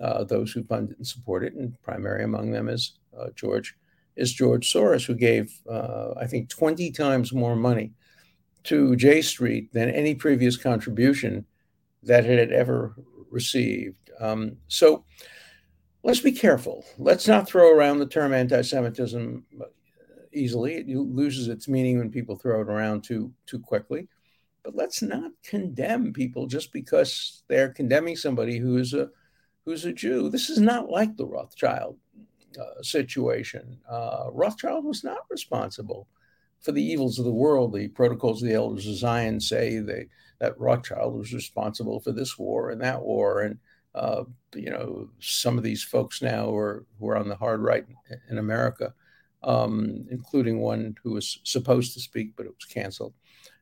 uh, 0.01 0.25
those 0.25 0.53
who 0.53 0.63
fund 0.65 0.91
it 0.91 0.99
and 0.99 1.07
support 1.07 1.45
it. 1.45 1.55
And 1.55 1.81
primary 1.83 2.25
among 2.25 2.51
them 2.53 2.69
is 2.69 2.99
uh, 3.19 3.29
George 3.35 3.75
is 4.15 4.33
George 4.33 4.71
Soros, 4.71 5.07
who 5.07 5.15
gave 5.15 5.53
uh, 5.69 6.13
I 6.21 6.27
think 6.27 6.49
20 6.49 6.91
times 6.93 7.33
more 7.33 7.57
money 7.57 7.93
to 8.65 8.95
J 8.97 9.23
Street 9.23 9.73
than 9.73 9.91
any 9.91 10.15
previous 10.15 10.57
contribution 10.57 11.47
that 12.03 12.25
it 12.27 12.39
had 12.39 12.53
ever 12.53 12.95
received. 13.31 14.11
Um, 14.21 14.57
so 14.69 15.05
let's 16.03 16.21
be 16.21 16.33
careful. 16.33 16.85
Let's 16.99 17.27
not 17.27 17.49
throw 17.49 17.75
around 17.75 17.99
the 17.99 18.07
term 18.07 18.33
anti-Semitism 18.33 19.45
easily. 20.33 20.75
It 20.75 20.89
loses 20.89 21.49
its 21.49 21.69
meaning 21.69 21.99
when 21.99 22.11
people 22.11 22.37
throw 22.37 22.61
it 22.61 22.69
around 22.69 23.03
too 23.03 23.33
too 23.47 23.59
quickly. 23.59 24.09
But 24.65 24.77
let's 24.77 25.03
not 25.03 25.33
condemn 25.45 26.13
people 26.13 26.47
just 26.47 26.73
because 26.73 27.43
they're 27.49 27.71
condemning 27.71 28.17
somebody 28.17 28.59
who's 28.59 28.95
a 28.95 29.09
who's 29.65 29.85
a 29.85 29.93
Jew. 29.93 30.29
This 30.29 30.51
is 30.51 30.61
not 30.61 30.91
like 30.91 31.17
the 31.17 31.27
Rothschild 31.27 31.97
uh, 32.61 32.83
situation. 32.83 33.79
Uh, 33.89 34.27
Rothschild 34.33 34.85
was 34.85 35.05
not 35.05 35.21
responsible 35.31 36.09
for 36.61 36.73
the 36.73 36.83
evils 36.83 37.19
of 37.19 37.25
the 37.25 37.33
world. 37.33 37.73
The 37.73 37.89
Protocols 37.89 38.43
of 38.43 38.49
the 38.49 38.55
Elders 38.55 38.87
of 38.87 38.97
Zion 38.97 39.41
say 39.41 39.79
they, 39.79 40.07
that 40.39 40.59
Rothschild 40.59 41.15
was 41.15 41.33
responsible 41.33 42.01
for 42.01 42.13
this 42.13 42.39
war 42.39 42.71
and 42.71 42.81
that 42.81 43.03
war. 43.03 43.41
And, 43.41 43.59
uh, 43.95 44.25
you 44.55 44.71
know, 44.71 45.09
some 45.21 45.59
of 45.59 45.65
these 45.65 45.83
folks 45.83 46.23
now 46.23 46.47
who 46.47 46.57
are, 46.57 46.87
who 46.99 47.09
are 47.09 47.17
on 47.17 47.29
the 47.29 47.37
hard 47.37 47.63
right 47.63 47.85
in 48.31 48.39
America, 48.39 48.95
um, 49.45 50.07
including 50.11 50.61
one 50.61 50.97
who 51.03 51.13
was 51.13 51.41
supposed 51.45 51.95
to 51.95 52.01
speak, 52.01 52.33
but 52.37 52.47
it 52.47 52.55
was 52.55 52.65
canceled 52.65 53.15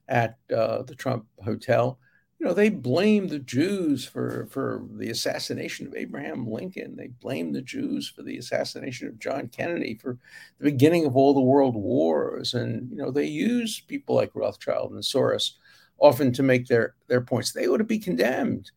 at 0.08 0.38
uh, 0.54 0.82
the 0.82 0.94
Trump 0.94 1.26
Hotel 1.44 1.98
you 2.40 2.46
know, 2.46 2.54
they 2.54 2.70
blame 2.70 3.28
the 3.28 3.38
Jews 3.38 4.06
for, 4.06 4.48
for 4.50 4.82
the 4.96 5.10
assassination 5.10 5.86
of 5.86 5.94
Abraham 5.94 6.50
Lincoln. 6.50 6.96
They 6.96 7.08
blame 7.08 7.52
the 7.52 7.60
Jews 7.60 8.08
for 8.08 8.22
the 8.22 8.38
assassination 8.38 9.08
of 9.08 9.18
John 9.18 9.48
Kennedy, 9.48 9.94
for 9.94 10.16
the 10.58 10.70
beginning 10.70 11.04
of 11.04 11.14
all 11.16 11.34
the 11.34 11.42
world 11.42 11.76
wars. 11.76 12.54
And, 12.54 12.90
you 12.90 12.96
know, 12.96 13.10
they 13.10 13.26
use 13.26 13.80
people 13.80 14.16
like 14.16 14.30
Rothschild 14.34 14.92
and 14.92 15.02
Soros 15.02 15.52
often 15.98 16.32
to 16.32 16.42
make 16.42 16.66
their, 16.66 16.94
their 17.08 17.20
points. 17.20 17.52
They 17.52 17.68
ought 17.68 17.76
to 17.76 17.84
be 17.84 17.98
condemned. 17.98 18.70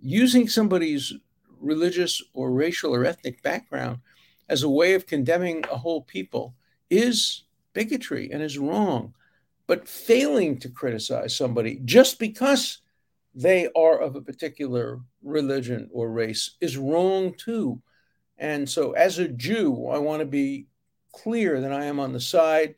Using 0.00 0.48
somebody's 0.48 1.12
religious 1.58 2.22
or 2.32 2.52
racial 2.52 2.94
or 2.94 3.04
ethnic 3.04 3.42
background 3.42 3.98
as 4.50 4.64
a 4.64 4.68
way 4.68 4.94
of 4.94 5.06
condemning 5.06 5.64
a 5.70 5.78
whole 5.78 6.02
people 6.02 6.54
is 6.90 7.44
bigotry 7.72 8.30
and 8.32 8.42
is 8.42 8.58
wrong. 8.58 9.14
But 9.68 9.88
failing 9.88 10.58
to 10.58 10.68
criticize 10.68 11.34
somebody 11.34 11.80
just 11.84 12.18
because 12.18 12.78
they 13.32 13.68
are 13.76 13.98
of 13.98 14.16
a 14.16 14.20
particular 14.20 14.98
religion 15.22 15.88
or 15.92 16.10
race 16.10 16.56
is 16.60 16.76
wrong 16.76 17.32
too. 17.34 17.80
And 18.38 18.68
so, 18.68 18.92
as 18.92 19.18
a 19.18 19.28
Jew, 19.28 19.86
I 19.86 19.98
want 19.98 20.20
to 20.20 20.26
be 20.26 20.66
clear 21.12 21.60
that 21.60 21.72
I 21.72 21.84
am 21.84 22.00
on 22.00 22.12
the 22.12 22.20
side 22.20 22.74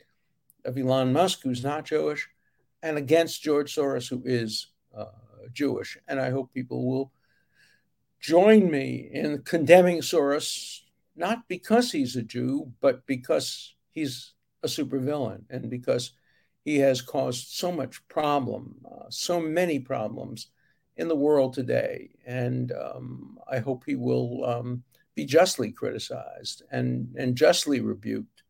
of 0.67 0.77
Elon 0.77 1.13
Musk, 1.13 1.41
who's 1.43 1.65
not 1.65 1.87
Jewish, 1.87 2.29
and 2.83 2.99
against 2.99 3.43
George 3.43 3.75
Soros, 3.75 4.09
who 4.09 4.23
is 4.27 4.67
uh, 4.95 5.07
Jewish. 5.53 5.97
And 6.07 6.21
I 6.21 6.31
hope 6.31 6.53
people 6.53 6.85
will 6.87 7.13
join 8.21 8.71
me 8.71 9.09
in 9.11 9.43
condemning 9.43 10.01
Soros, 10.01 10.82
not 11.17 11.49
because 11.49 11.93
he's 11.93 12.17
a 12.17 12.23
Jew, 12.23 12.73
but 12.81 13.07
because 13.07 13.75
he's 13.91 14.35
a 14.63 14.67
supervillain 14.67 15.45
and 15.51 15.69
because 15.71 16.13
he 16.65 16.79
has 16.79 17.03
caused 17.03 17.49
so 17.49 17.73
much 17.73 18.07
problem, 18.09 18.77
uh, 18.91 19.07
so 19.11 19.41
many 19.41 19.79
problems 19.79 20.49
in 20.97 21.09
the 21.09 21.17
world 21.17 21.55
today. 21.55 22.11
And 22.27 22.73
um, 22.73 23.39
I 23.51 23.59
hope 23.59 23.83
he 23.85 23.97
will 23.97 24.45
um, 24.45 24.83
be 25.15 25.25
justly 25.25 25.73
criticized 25.73 26.63
and, 26.71 27.15
and 27.19 27.37
justly 27.37 27.81
rebuked 27.81 28.43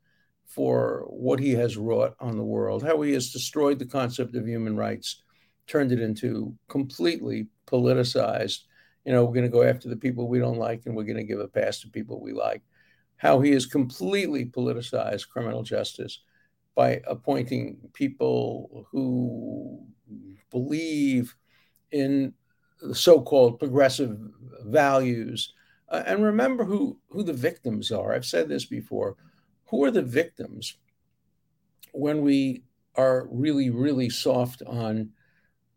for 0.46 1.06
what 1.08 1.40
he 1.40 1.52
has 1.52 1.78
wrought 1.78 2.14
on 2.20 2.36
the 2.36 2.44
world, 2.44 2.82
how 2.82 3.00
he 3.00 3.12
has 3.12 3.32
destroyed 3.32 3.78
the 3.78 3.86
concept 3.86 4.36
of 4.36 4.46
human 4.46 4.76
rights, 4.76 5.22
turned 5.66 5.92
it 5.92 6.00
into 6.00 6.54
completely 6.68 7.46
politicized. 7.66 8.60
You 9.04 9.12
know, 9.12 9.24
we're 9.24 9.34
going 9.34 9.50
to 9.50 9.50
go 9.50 9.62
after 9.62 9.88
the 9.88 9.96
people 9.96 10.28
we 10.28 10.38
don't 10.38 10.58
like 10.58 10.82
and 10.86 10.94
we're 10.94 11.04
going 11.04 11.16
to 11.16 11.24
give 11.24 11.40
a 11.40 11.48
pass 11.48 11.80
to 11.80 11.88
people 11.88 12.20
we 12.20 12.32
like. 12.32 12.62
How 13.16 13.40
he 13.40 13.50
has 13.52 13.66
completely 13.66 14.44
politicized 14.44 15.28
criminal 15.28 15.62
justice 15.62 16.20
by 16.74 17.00
appointing 17.06 17.76
people 17.92 18.86
who 18.90 19.84
believe 20.50 21.34
in 21.90 22.32
the 22.80 22.94
so-called 22.94 23.58
progressive 23.58 24.18
values. 24.64 25.52
Uh, 25.88 26.02
and 26.06 26.24
remember 26.24 26.64
who, 26.64 26.98
who 27.10 27.22
the 27.22 27.32
victims 27.32 27.92
are. 27.92 28.14
I've 28.14 28.24
said 28.24 28.48
this 28.48 28.64
before. 28.64 29.16
Who 29.66 29.84
are 29.84 29.90
the 29.90 30.02
victims 30.02 30.76
when 31.92 32.22
we 32.22 32.64
are 32.94 33.26
really, 33.30 33.70
really 33.70 34.10
soft 34.10 34.62
on, 34.66 35.10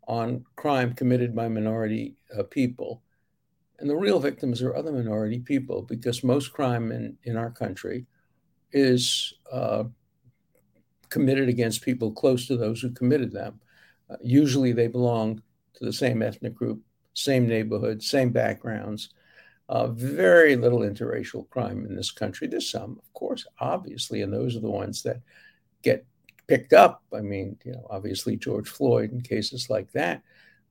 on 0.07 0.45
crime 0.55 0.93
committed 0.93 1.35
by 1.35 1.47
minority 1.47 2.15
uh, 2.37 2.43
people? 2.43 3.03
And 3.79 3.89
the 3.89 3.95
real 3.95 4.19
victims 4.19 4.61
are 4.61 4.75
other 4.75 4.91
minority 4.91 5.39
people 5.39 5.81
because 5.81 6.23
most 6.23 6.53
crime 6.53 6.91
in, 6.91 7.17
in 7.23 7.35
our 7.35 7.51
country 7.51 8.05
is 8.71 9.33
uh, 9.51 9.83
committed 11.09 11.49
against 11.49 11.81
people 11.81 12.11
close 12.11 12.47
to 12.47 12.57
those 12.57 12.81
who 12.81 12.91
committed 12.91 13.31
them. 13.31 13.59
Uh, 14.09 14.15
usually 14.21 14.71
they 14.71 14.87
belong 14.87 15.41
to 15.73 15.85
the 15.85 15.93
same 15.93 16.21
ethnic 16.21 16.55
group, 16.55 16.81
same 17.13 17.47
neighborhood, 17.47 18.01
same 18.01 18.29
backgrounds. 18.29 19.09
Uh, 19.67 19.87
very 19.87 20.55
little 20.55 20.79
interracial 20.79 21.49
crime 21.49 21.85
in 21.85 21.95
this 21.95 22.11
country. 22.11 22.47
There's 22.47 22.69
some, 22.69 22.99
of 23.01 23.13
course, 23.13 23.45
obviously, 23.59 24.21
and 24.21 24.31
those 24.31 24.55
are 24.55 24.59
the 24.59 24.69
ones 24.69 25.01
that 25.03 25.21
get 25.81 26.05
picked 26.47 26.73
up. 26.73 27.01
I 27.13 27.21
mean, 27.21 27.57
you 27.65 27.71
know, 27.71 27.87
obviously 27.89 28.37
George 28.37 28.69
Floyd 28.69 29.11
and 29.11 29.27
cases 29.27 29.69
like 29.69 29.91
that, 29.93 30.21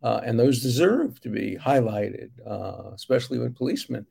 uh, 0.04 0.20
and 0.22 0.38
those 0.38 0.60
deserve 0.60 1.18
to 1.22 1.30
be 1.30 1.56
highlighted, 1.56 2.30
uh, 2.46 2.90
especially 2.94 3.38
when 3.38 3.54
policemen 3.54 4.06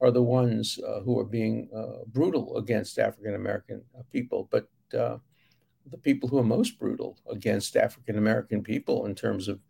are 0.00 0.10
the 0.10 0.22
ones 0.22 0.80
uh, 0.88 1.00
who 1.00 1.18
are 1.18 1.24
being 1.24 1.68
uh, 1.76 2.04
brutal 2.06 2.56
against 2.56 2.98
African 2.98 3.34
American 3.34 3.82
uh, 3.96 4.02
people. 4.10 4.48
But 4.50 4.66
the 4.90 5.98
people 5.98 6.30
who 6.30 6.38
are 6.38 6.44
most 6.44 6.78
brutal 6.78 7.18
against 7.30 7.76
African 7.76 8.16
American 8.16 8.62
people 8.62 9.04
in 9.04 9.14
terms 9.14 9.48
of 9.48 9.60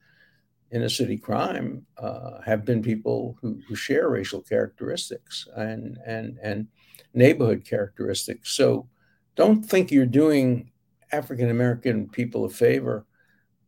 inner 0.70 0.88
city 0.88 1.16
crime 1.16 1.84
uh, 1.98 2.40
have 2.42 2.64
been 2.64 2.82
people 2.82 3.36
who, 3.40 3.60
who, 3.66 3.74
share 3.74 4.08
racial 4.08 4.40
characteristics 4.42 5.48
and, 5.56 5.98
and, 6.06 6.38
and 6.42 6.68
neighborhood 7.14 7.64
characteristics. 7.64 8.52
So 8.52 8.88
don't 9.34 9.64
think 9.64 9.90
you're 9.90 10.06
doing 10.06 10.70
African 11.12 11.50
American 11.50 12.08
people 12.08 12.44
a 12.44 12.48
favor 12.48 13.06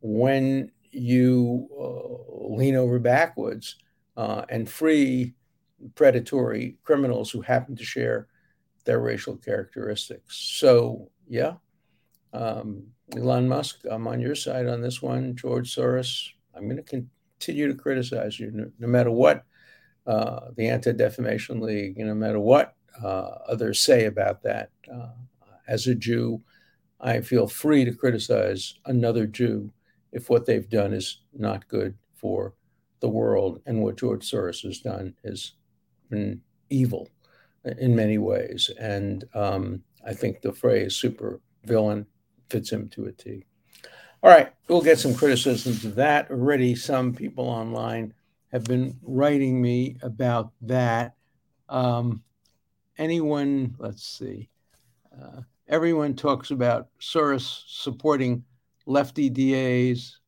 when 0.01 0.71
you 0.97 1.69
uh, 1.79 2.55
lean 2.55 2.77
over 2.77 2.99
backwards 2.99 3.77
uh, 4.17 4.45
and 4.49 4.69
free 4.69 5.35
predatory 5.95 6.79
criminals 6.83 7.31
who 7.31 7.41
happen 7.41 7.77
to 7.77 7.85
share 7.85 8.29
their 8.85 9.01
racial 9.01 9.37
characteristics. 9.37 10.37
So, 10.37 11.11
yeah, 11.29 11.55
um, 12.33 12.85
Elon 13.15 13.49
Musk, 13.49 13.81
I'm 13.91 14.07
on 14.07 14.21
your 14.21 14.35
side 14.35 14.67
on 14.67 14.81
this 14.81 15.03
one. 15.03 15.37
George 15.37 15.75
Soros, 15.75 16.29
I'm 16.55 16.65
going 16.65 16.83
to 16.83 16.83
continue 16.83 17.69
to 17.69 17.75
criticize 17.75 18.41
you 18.41 18.51
no, 18.53 18.71
no 18.79 18.87
matter 18.87 19.11
what 19.11 19.45
uh, 20.07 20.51
the 20.57 20.69
Anti 20.69 20.93
Defamation 20.93 21.61
League, 21.61 21.99
no 21.99 22.15
matter 22.15 22.41
what 22.41 22.75
uh, 23.03 23.39
others 23.49 23.81
say 23.81 24.07
about 24.07 24.43
that. 24.43 24.71
Uh, 24.93 25.11
as 25.69 25.87
a 25.87 25.95
Jew, 25.95 26.41
I 27.01 27.21
feel 27.21 27.49
free 27.49 27.85
to 27.85 27.93
criticize 27.93 28.75
another 28.87 29.27
Jew 29.27 29.73
if 30.17 30.31
what 30.31 30.47
they've 30.47 30.71
done 30.71 30.95
is 30.95 31.21
not 31.35 31.69
good 31.69 31.95
for 32.15 32.55
the 33.01 33.09
world. 33.09 33.61
And 33.67 33.83
what 33.83 33.99
George 33.99 34.29
Soros 34.29 34.63
has 34.63 34.81
done 34.81 35.15
has 35.23 35.53
been 36.09 36.41
evil 36.71 37.11
in 37.79 37.95
many 37.95 38.17
ways. 38.17 38.71
And 38.81 39.25
um, 39.35 39.83
I 40.07 40.15
think 40.15 40.41
the 40.41 40.53
phrase 40.53 40.97
super 40.97 41.41
villain 41.65 42.07
fits 42.49 42.73
him 42.73 42.89
to 42.91 43.05
a 43.05 43.13
T. 43.13 43.45
All 44.23 44.31
right, 44.31 44.53
we'll 44.69 44.81
get 44.81 44.99
some 44.99 45.15
criticisms 45.15 45.85
of 45.85 45.95
that. 45.97 46.31
Already, 46.31 46.75
some 46.75 47.13
people 47.15 47.47
online 47.47 48.15
have 48.51 48.65
been 48.65 48.99
writing 49.03 49.61
me 49.61 49.99
about 50.01 50.53
that. 50.63 51.15
Um, 51.69 52.23
anyone, 52.97 53.77
let's 53.79 54.09
see, 54.09 54.49
uh, 55.13 55.43
everyone 55.69 56.15
talks 56.15 56.51
about 56.51 56.89
Soros 57.01 57.65
supporting 57.67 58.45
lefty 58.87 59.29
DAs. 59.29 60.19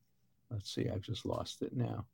Let's 0.50 0.74
see, 0.74 0.88
I've 0.88 1.02
just 1.02 1.24
lost 1.24 1.62
it 1.62 1.74
now. 1.74 2.04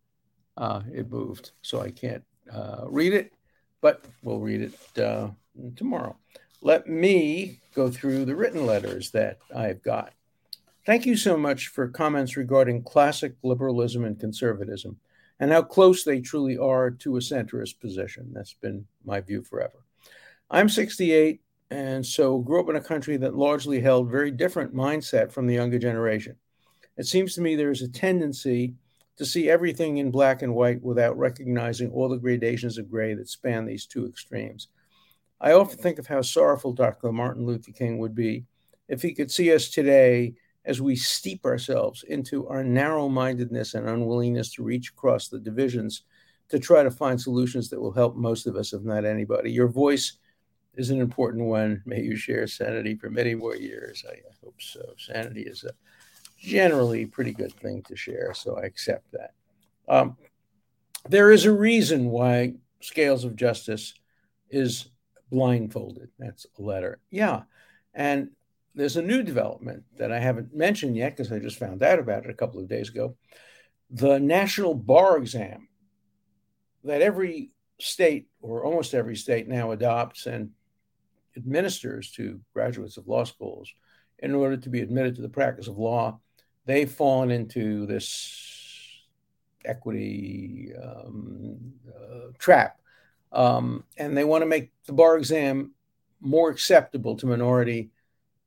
Uh, 0.57 0.83
it 0.93 1.11
moved, 1.11 1.53
so 1.63 1.81
I 1.81 1.91
can't 1.91 2.23
uh, 2.53 2.85
read 2.87 3.13
it, 3.13 3.33
but 3.81 4.05
we'll 4.23 4.41
read 4.41 4.61
it 4.61 5.03
uh, 5.03 5.31
tomorrow. 5.77 6.17
Let 6.63 6.87
me 6.87 7.61
go 7.75 7.91
through 7.91 8.25
the 8.25 8.37
written 8.37 8.65
letters 8.67 9.11
that 9.11 9.39
I've 9.55 9.83
got. 9.83 10.13
Thank 10.87 11.07
you 11.07 11.17
so 11.17 11.37
much 11.37 11.69
for 11.69 11.89
comments 11.89 12.37
regarding 12.37 12.83
classic 12.83 13.35
liberalism 13.43 14.05
and 14.05 14.19
conservatism 14.19 14.99
and 15.41 15.51
how 15.51 15.63
close 15.63 16.05
they 16.05 16.21
truly 16.21 16.57
are 16.57 16.91
to 16.91 17.17
a 17.17 17.21
centrist 17.21 17.81
position. 17.81 18.31
That's 18.33 18.55
been 18.55 18.87
my 19.05 19.21
view 19.21 19.43
forever. 19.43 19.85
I'm 20.51 20.69
68 20.69 21.41
and 21.71 22.05
so 22.05 22.39
grew 22.39 22.61
up 22.61 22.69
in 22.69 22.77
a 22.77 22.81
country 22.81 23.17
that 23.17 23.37
largely 23.37 23.81
held 23.81 24.11
very 24.11 24.31
different 24.31 24.75
mindset 24.75 25.33
from 25.33 25.47
the 25.47 25.55
younger 25.55 25.79
generation. 25.79 26.37
It 26.97 27.07
seems 27.07 27.35
to 27.35 27.41
me 27.41 27.57
there 27.57 27.71
is 27.71 27.83
a 27.83 27.89
tendency 27.89 28.75
to 29.17 29.25
see 29.25 29.49
everything 29.49 29.99
in 29.99 30.11
black 30.11 30.43
and 30.43 30.55
white 30.55 30.83
without 30.83 31.17
recognizing 31.19 31.91
all 31.91 32.09
the 32.09 32.17
gradations 32.17 32.79
of 32.79 32.91
gray 32.91 33.15
that 33.15 33.29
span 33.29 33.65
these 33.65 33.87
two 33.87 34.07
extremes. 34.07 34.69
I 35.41 35.53
often 35.53 35.79
think 35.79 35.99
of 35.99 36.07
how 36.07 36.23
sorrowful 36.23 36.73
Dr. 36.73 37.13
Martin 37.13 37.47
Luther 37.47 37.73
King 37.73 37.99
would 37.99 38.15
be 38.15 38.45
if 38.89 39.03
he 39.03 39.15
could 39.15 39.31
see 39.31 39.53
us 39.53 39.69
today 39.69 40.35
as 40.65 40.81
we 40.81 40.97
steep 40.97 41.45
ourselves 41.45 42.05
into 42.05 42.49
our 42.49 42.65
narrow 42.65 43.09
mindedness 43.09 43.75
and 43.75 43.89
unwillingness 43.89 44.53
to 44.55 44.63
reach 44.63 44.91
across 44.91 45.29
the 45.29 45.39
divisions 45.39 46.03
to 46.49 46.59
try 46.59 46.83
to 46.83 46.91
find 46.91 47.21
solutions 47.21 47.69
that 47.71 47.81
will 47.81 47.93
help 47.93 48.17
most 48.17 48.47
of 48.47 48.57
us, 48.57 48.73
if 48.73 48.83
not 48.83 49.05
anybody. 49.05 49.51
Your 49.51 49.69
voice 49.69 50.19
is 50.77 50.91
an 50.91 51.01
important 51.01 51.45
one. 51.45 51.83
May 51.87 52.03
you 52.03 52.17
share 52.17 52.47
sanity 52.47 52.95
for 52.97 53.11
many 53.11 53.35
more 53.35 53.57
years. 53.57 54.05
I 54.11 54.17
hope 54.43 54.61
so. 54.61 54.81
Sanity 54.99 55.43
is 55.43 55.65
a 55.65 55.71
generally 56.39 57.07
pretty 57.07 57.33
good 57.33 57.53
thing 57.53 57.83
to 57.85 57.97
share, 57.97 58.35
so 58.35 58.57
I 58.57 58.63
accept 58.63 59.13
that. 59.13 59.33
Um, 59.89 60.17
there 61.09 61.31
is 61.31 61.45
a 61.45 61.53
reason 61.53 62.07
why 62.07 62.55
Scales 62.81 63.25
of 63.25 63.37
Justice 63.37 63.95
is 64.51 64.89
blindfolded. 65.31 66.11
That's 66.19 66.47
a 66.59 66.63
letter. 66.63 67.01
Yeah. 67.11 67.43
And 67.95 68.31
there's 68.75 68.97
a 68.97 69.03
new 69.03 69.23
development 69.23 69.85
that 69.99 70.13
I 70.13 70.19
haven't 70.19 70.55
mentioned 70.55 70.97
yet 70.97 71.17
because 71.17 71.33
I 71.33 71.39
just 71.39 71.59
found 71.59 71.83
out 71.83 71.99
about 71.99 72.25
it 72.25 72.31
a 72.31 72.35
couple 72.35 72.61
of 72.61 72.69
days 72.69 72.89
ago. 72.89 73.17
The 73.91 74.19
National 74.19 74.75
Bar 74.75 75.19
Exam 75.19 75.69
that 76.85 77.03
every 77.03 77.51
state 77.81 78.29
or 78.41 78.65
almost 78.65 78.95
every 78.95 79.17
state 79.17 79.49
now 79.49 79.73
adopts 79.73 80.27
and 80.27 80.51
administers 81.37 82.11
to 82.13 82.41
graduates 82.53 82.97
of 82.97 83.09
law 83.09 83.25
schools 83.25 83.73
in 84.19 84.35
order 84.35 84.57
to 84.57 84.69
be 84.69 84.81
admitted 84.81 85.17
to 85.17 85.23
the 85.23 85.29
practice 85.29 85.69
of 85.69 85.79
law, 85.79 86.19
they've 86.67 86.91
fallen 86.91 87.31
into 87.31 87.87
this 87.87 89.05
equity 89.65 90.73
um, 90.83 91.59
uh, 91.89 92.31
trap. 92.39 92.81
Um, 93.33 93.85
and 93.97 94.17
they 94.17 94.25
want 94.25 94.43
to 94.43 94.47
make 94.47 94.73
the 94.87 94.93
bar 94.93 95.17
exam 95.17 95.73
more 96.21 96.51
acceptable 96.51 97.17
to 97.17 97.27
minority 97.27 97.91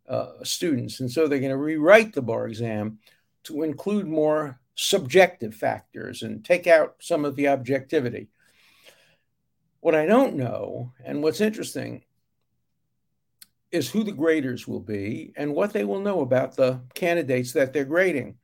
uh, 0.08 0.43
students. 0.43 1.00
And 1.00 1.12
so 1.12 1.28
they're 1.28 1.39
going 1.39 1.52
to 1.52 1.58
rewrite 1.58 2.13
the 2.13 2.21
bar 2.21 2.47
exam 2.47 3.00
to 3.43 3.63
include 3.63 4.08
more 4.08 4.60
subjective 4.76 5.54
factors 5.54 6.21
and 6.21 6.45
take 6.45 6.67
out 6.67 6.95
some 7.00 7.26
of 7.26 7.36
the 7.36 7.50
objectivity. 7.50 8.30
What 9.80 9.95
I 9.95 10.06
don't 10.06 10.36
know, 10.36 10.93
and 11.04 11.21
what's 11.21 11.41
interesting, 11.41 12.04
is 13.71 13.89
who 13.89 14.03
the 14.03 14.12
graders 14.12 14.67
will 14.67 14.80
be 14.80 15.34
and 15.36 15.53
what 15.53 15.73
they 15.73 15.84
will 15.84 15.99
know 15.99 16.21
about 16.21 16.56
the 16.56 16.82
candidates 16.93 17.53
that 17.53 17.73
they're 17.73 17.86
grading. 17.86 18.38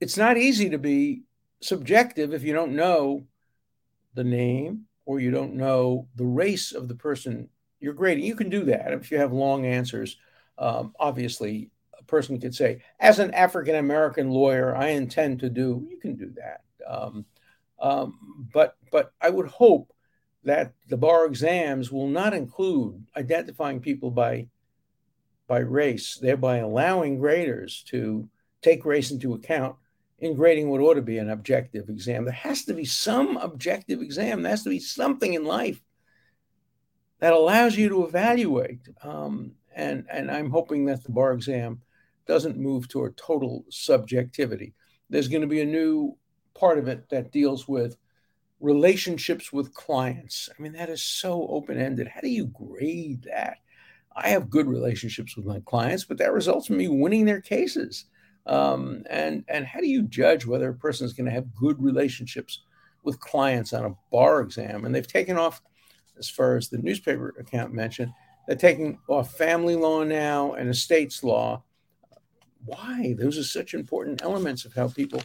It's 0.00 0.16
not 0.16 0.36
easy 0.36 0.70
to 0.70 0.78
be 0.78 1.22
subjective 1.60 2.34
if 2.34 2.42
you 2.42 2.52
don't 2.52 2.74
know 2.74 3.24
the 4.14 4.24
name 4.24 4.86
or 5.04 5.20
you 5.20 5.30
don't 5.30 5.54
know 5.54 6.08
the 6.16 6.24
race 6.24 6.72
of 6.72 6.88
the 6.88 6.94
person 6.94 7.48
you're 7.80 7.94
grading. 7.94 8.24
You 8.24 8.34
can 8.34 8.50
do 8.50 8.64
that 8.64 8.92
if 8.92 9.10
you 9.10 9.18
have 9.18 9.32
long 9.32 9.66
answers. 9.66 10.16
Um, 10.58 10.94
obviously, 10.98 11.70
a 11.98 12.02
person 12.04 12.40
could 12.40 12.54
say, 12.54 12.82
as 12.98 13.18
an 13.18 13.32
African 13.34 13.76
American 13.76 14.30
lawyer, 14.30 14.74
I 14.74 14.88
intend 14.88 15.40
to 15.40 15.50
do. 15.50 15.86
You 15.88 15.98
can 15.98 16.16
do 16.16 16.32
that. 16.36 16.62
Um, 16.86 17.24
um, 17.78 18.48
but 18.52 18.76
but 18.90 19.12
I 19.20 19.30
would 19.30 19.48
hope 19.48 19.92
that 20.44 20.72
the 20.88 20.96
bar 20.96 21.26
exams 21.26 21.92
will 21.92 22.08
not 22.08 22.32
include 22.32 23.04
identifying 23.16 23.80
people 23.80 24.10
by 24.10 24.48
by 25.46 25.58
race, 25.58 26.16
thereby 26.16 26.58
allowing 26.58 27.18
graders 27.18 27.82
to 27.88 28.28
take 28.62 28.84
race 28.84 29.10
into 29.10 29.34
account 29.34 29.76
in 30.18 30.34
grading 30.34 30.70
what 30.70 30.80
ought 30.80 30.94
to 30.94 31.02
be 31.02 31.18
an 31.18 31.30
objective 31.30 31.88
exam. 31.88 32.24
There 32.24 32.32
has 32.32 32.64
to 32.64 32.74
be 32.74 32.84
some 32.84 33.36
objective 33.36 34.00
exam. 34.00 34.42
There 34.42 34.50
has 34.50 34.64
to 34.64 34.70
be 34.70 34.80
something 34.80 35.34
in 35.34 35.44
life 35.44 35.80
that 37.20 37.32
allows 37.32 37.76
you 37.76 37.88
to 37.90 38.04
evaluate. 38.04 38.88
Um, 39.02 39.52
and, 39.74 40.06
and 40.10 40.30
I'm 40.30 40.50
hoping 40.50 40.86
that 40.86 41.04
the 41.04 41.12
bar 41.12 41.32
exam 41.32 41.82
doesn't 42.26 42.58
move 42.58 42.88
toward 42.88 43.16
total 43.16 43.64
subjectivity. 43.68 44.74
There's 45.10 45.28
going 45.28 45.42
to 45.42 45.46
be 45.46 45.60
a 45.60 45.66
new 45.66 46.16
part 46.54 46.78
of 46.78 46.88
it 46.88 47.08
that 47.10 47.30
deals 47.30 47.68
with 47.68 47.96
relationships 48.58 49.52
with 49.52 49.74
clients. 49.74 50.48
I 50.58 50.62
mean, 50.62 50.72
that 50.72 50.88
is 50.88 51.02
so 51.02 51.46
open 51.48 51.78
ended. 51.78 52.08
How 52.08 52.20
do 52.20 52.28
you 52.28 52.46
grade 52.46 53.24
that? 53.24 53.58
I 54.16 54.28
have 54.30 54.48
good 54.48 54.66
relationships 54.66 55.36
with 55.36 55.44
my 55.44 55.60
clients, 55.60 56.04
but 56.04 56.16
that 56.18 56.32
results 56.32 56.70
in 56.70 56.76
me 56.78 56.88
winning 56.88 57.26
their 57.26 57.42
cases. 57.42 58.06
Um, 58.46 59.02
and 59.10 59.44
and 59.48 59.66
how 59.66 59.80
do 59.80 59.88
you 59.88 60.02
judge 60.02 60.46
whether 60.46 60.70
a 60.70 60.74
person 60.74 61.04
is 61.04 61.12
going 61.12 61.26
to 61.26 61.32
have 61.32 61.54
good 61.54 61.82
relationships 61.82 62.62
with 63.04 63.20
clients 63.20 63.72
on 63.72 63.84
a 63.84 63.94
bar 64.10 64.40
exam? 64.40 64.84
And 64.84 64.94
they've 64.94 65.06
taken 65.06 65.36
off, 65.36 65.60
as 66.18 66.30
far 66.30 66.56
as 66.56 66.68
the 66.68 66.78
newspaper 66.78 67.34
account 67.38 67.74
mentioned, 67.74 68.12
they're 68.46 68.56
taking 68.56 68.98
off 69.08 69.36
family 69.36 69.76
law 69.76 70.02
now 70.02 70.54
and 70.54 70.70
estates 70.70 71.22
law. 71.22 71.62
Why? 72.64 73.14
Those 73.18 73.36
are 73.36 73.44
such 73.44 73.74
important 73.74 74.22
elements 74.22 74.64
of 74.64 74.72
how 74.72 74.88
people 74.88 75.22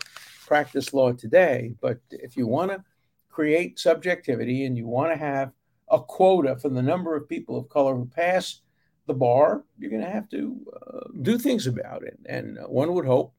practice 0.47 0.93
law 0.93 1.13
today. 1.13 1.75
But 1.79 1.99
if 2.09 2.35
you 2.35 2.45
want 2.45 2.71
to 2.71 2.83
create 3.29 3.79
subjectivity 3.79 4.65
and 4.65 4.77
you 4.77 4.85
want 4.87 5.13
to 5.13 5.17
have 5.17 5.53
a 5.89 5.99
quota 5.99 6.55
for 6.57 6.69
the 6.69 6.81
number 6.81 7.15
of 7.15 7.29
people 7.29 7.57
of 7.57 7.69
color 7.69 7.95
who 7.95 8.05
pass 8.05 8.61
the 9.07 9.13
bar, 9.13 9.63
you're 9.77 9.89
going 9.89 10.03
to 10.03 10.09
have 10.09 10.29
to 10.29 10.55
uh, 10.75 10.99
do 11.21 11.37
things 11.37 11.67
about 11.67 12.03
it. 12.03 12.17
And 12.25 12.57
uh, 12.57 12.63
one 12.63 12.93
would 12.93 13.05
hope 13.05 13.33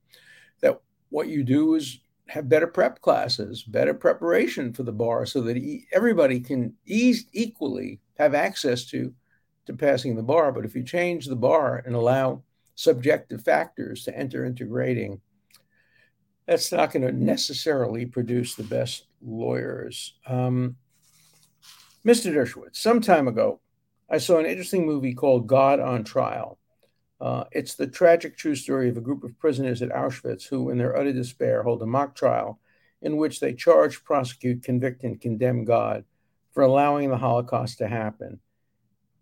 that 0.61 0.81
what 1.11 1.29
you 1.29 1.45
do 1.45 1.75
is 1.75 2.01
have 2.29 2.49
better 2.49 2.67
prep 2.67 3.01
classes, 3.01 3.63
better 3.63 3.95
preparation 3.95 4.73
for 4.73 4.83
the 4.83 4.93
bar, 4.93 5.27
so 5.27 5.41
that 5.43 5.57
e- 5.57 5.87
everybody 5.93 6.41
can 6.41 6.75
ease 6.87 7.27
equally 7.33 8.01
have 8.19 8.35
access 8.35 8.85
to 8.87 9.13
to 9.67 9.73
passing 9.73 10.17
the 10.17 10.23
bar. 10.23 10.51
But 10.51 10.65
if 10.65 10.75
you 10.75 10.83
change 10.83 11.27
the 11.27 11.37
bar 11.37 11.83
and 11.87 11.95
allow 11.95 12.43
subjective 12.75 13.43
factors 13.43 14.03
to 14.05 14.17
enter 14.17 14.45
into 14.45 14.65
grading, 14.65 15.21
that's 16.47 16.73
not 16.73 16.93
going 16.93 17.03
to 17.03 17.13
necessarily 17.13 18.05
produce 18.07 18.55
the 18.55 18.65
best 18.65 19.07
lawyers. 19.21 20.15
Um, 20.27 20.77
Mr. 22.05 22.33
Dershowitz, 22.33 22.77
some 22.77 23.01
time 23.01 23.29
ago, 23.29 23.61
I 24.13 24.19
saw 24.19 24.39
an 24.39 24.45
interesting 24.45 24.85
movie 24.85 25.15
called 25.15 25.47
God 25.47 25.81
on 25.81 26.05
Trial. 26.05 26.59
Uh, 27.19 27.45
it's 27.51 27.77
the 27.77 27.87
tragic 27.87 28.37
true 28.37 28.55
story 28.55 28.91
of 28.91 28.99
a 28.99 29.01
group 29.01 29.25
of 29.25 29.39
prisoners 29.39 29.81
at 29.81 29.89
Auschwitz 29.89 30.47
who, 30.47 30.69
in 30.69 30.77
their 30.77 30.95
utter 30.95 31.15
despair, 31.15 31.63
hold 31.63 31.81
a 31.81 31.87
mock 31.87 32.15
trial 32.15 32.61
in 33.01 33.17
which 33.17 33.41
they 33.41 33.55
charge, 33.55 34.05
prosecute, 34.05 34.63
convict, 34.63 35.03
and 35.03 35.19
condemn 35.19 35.65
God 35.65 36.05
for 36.53 36.63
allowing 36.63 37.09
the 37.09 37.17
Holocaust 37.17 37.79
to 37.79 37.89
happen. 37.89 38.39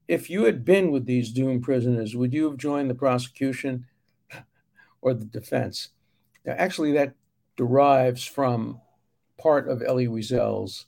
If 0.09 0.29
you 0.29 0.43
had 0.43 0.65
been 0.65 0.91
with 0.91 1.07
these 1.07 1.31
doomed 1.31 1.63
prisoners, 1.63 2.17
would 2.17 2.35
you 2.35 2.47
have 2.47 2.57
joined 2.57 2.91
the 2.91 2.97
prosecution 2.97 3.87
or 5.03 5.15
the 5.15 5.25
defense? 5.25 5.91
Now, 6.45 6.57
actually, 6.59 6.91
that 6.95 7.15
derives 7.57 8.25
from 8.25 8.81
part 9.39 9.69
of 9.69 9.83
Elie 9.83 10.09
Wiesel's 10.09 10.87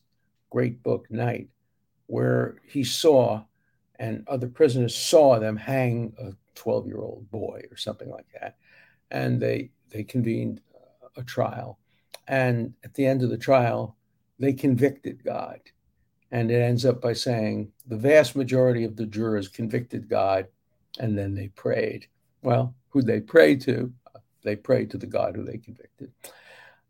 great 0.50 0.82
book, 0.82 1.08
Night, 1.08 1.50
where 2.08 2.56
he 2.66 2.82
saw 2.82 3.44
and 4.02 4.26
other 4.26 4.48
prisoners 4.48 4.96
saw 4.96 5.38
them 5.38 5.56
hang 5.56 6.12
a 6.18 6.32
12 6.56 6.88
year 6.88 6.98
old 6.98 7.30
boy 7.30 7.62
or 7.70 7.76
something 7.76 8.10
like 8.10 8.26
that. 8.40 8.56
And 9.12 9.40
they, 9.40 9.70
they 9.90 10.02
convened 10.02 10.60
a 11.16 11.22
trial. 11.22 11.78
And 12.26 12.74
at 12.82 12.94
the 12.94 13.06
end 13.06 13.22
of 13.22 13.30
the 13.30 13.38
trial, 13.38 13.96
they 14.40 14.54
convicted 14.54 15.22
God. 15.22 15.60
And 16.32 16.50
it 16.50 16.60
ends 16.60 16.84
up 16.84 17.00
by 17.00 17.12
saying 17.12 17.70
the 17.86 17.96
vast 17.96 18.34
majority 18.34 18.82
of 18.82 18.96
the 18.96 19.06
jurors 19.06 19.46
convicted 19.46 20.08
God 20.08 20.48
and 20.98 21.16
then 21.16 21.32
they 21.32 21.48
prayed. 21.48 22.08
Well, 22.42 22.74
who 22.88 23.02
they 23.02 23.20
prayed 23.20 23.60
to? 23.62 23.92
They 24.42 24.56
prayed 24.56 24.90
to 24.90 24.98
the 24.98 25.06
God 25.06 25.36
who 25.36 25.44
they 25.44 25.58
convicted. 25.58 26.10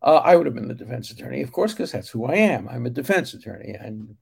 Uh, 0.00 0.22
I 0.24 0.34
would 0.34 0.46
have 0.46 0.54
been 0.54 0.68
the 0.68 0.74
defense 0.74 1.10
attorney, 1.10 1.42
of 1.42 1.52
course, 1.52 1.74
because 1.74 1.92
that's 1.92 2.08
who 2.08 2.24
I 2.24 2.36
am. 2.36 2.70
I'm 2.70 2.86
a 2.86 2.90
defense 2.90 3.34
attorney, 3.34 3.76
and 3.78 4.16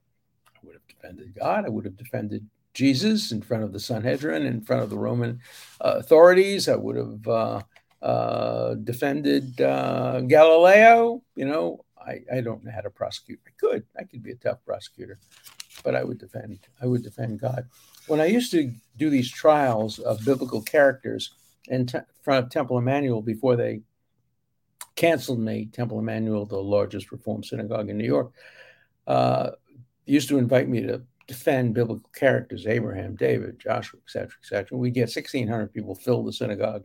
I 0.53 0.59
would 0.63 0.73
have 0.73 0.87
defended 0.89 1.33
God. 1.39 1.65
I 1.65 1.69
would 1.69 1.85
have 1.85 1.95
defended 1.95 2.45
Jesus 2.73 3.31
in 3.31 3.41
front 3.41 3.63
of 3.63 3.73
the 3.73 3.79
Sanhedrin, 3.79 4.45
in 4.45 4.61
front 4.61 4.83
of 4.83 4.89
the 4.89 4.97
Roman 4.97 5.39
uh, 5.81 5.95
authorities. 5.97 6.67
I 6.69 6.75
would 6.75 6.95
have 6.95 7.27
uh, 7.27 7.61
uh, 8.01 8.75
defended 8.75 9.59
uh, 9.61 10.21
Galileo. 10.21 11.21
You 11.35 11.45
know, 11.45 11.85
I, 11.97 12.21
I 12.31 12.41
don't 12.41 12.63
know 12.63 12.71
how 12.71 12.81
to 12.81 12.89
prosecute. 12.89 13.39
I 13.45 13.51
could. 13.59 13.83
I 13.97 14.03
could 14.03 14.23
be 14.23 14.31
a 14.31 14.35
tough 14.35 14.63
prosecutor, 14.65 15.19
but 15.83 15.95
I 15.95 16.03
would 16.03 16.17
defend. 16.17 16.59
I 16.81 16.87
would 16.87 17.03
defend 17.03 17.39
God. 17.39 17.65
When 18.07 18.19
I 18.19 18.25
used 18.25 18.51
to 18.51 18.73
do 18.97 19.09
these 19.09 19.31
trials 19.31 19.99
of 19.99 20.25
biblical 20.25 20.61
characters 20.61 21.33
in 21.67 21.87
front 22.23 22.45
of 22.45 22.49
Temple 22.49 22.77
Emanuel 22.77 23.21
before 23.21 23.55
they 23.55 23.81
canceled 24.95 25.39
me, 25.39 25.65
Temple 25.71 25.99
Emanuel, 25.99 26.45
the 26.45 26.57
largest 26.57 27.11
Reform 27.11 27.43
synagogue 27.43 27.89
in 27.89 27.97
New 27.97 28.05
York, 28.05 28.31
uh, 29.07 29.51
used 30.05 30.29
to 30.29 30.37
invite 30.37 30.67
me 30.67 30.81
to 30.81 31.01
defend 31.31 31.73
biblical 31.73 32.09
characters, 32.13 32.67
Abraham, 32.67 33.15
David, 33.15 33.59
Joshua, 33.59 33.99
etc., 34.05 34.29
etc. 34.43 34.77
We 34.77 34.91
get 34.91 35.15
1,600 35.15 35.73
people 35.73 35.95
fill 35.95 36.23
the 36.23 36.33
synagogue, 36.33 36.83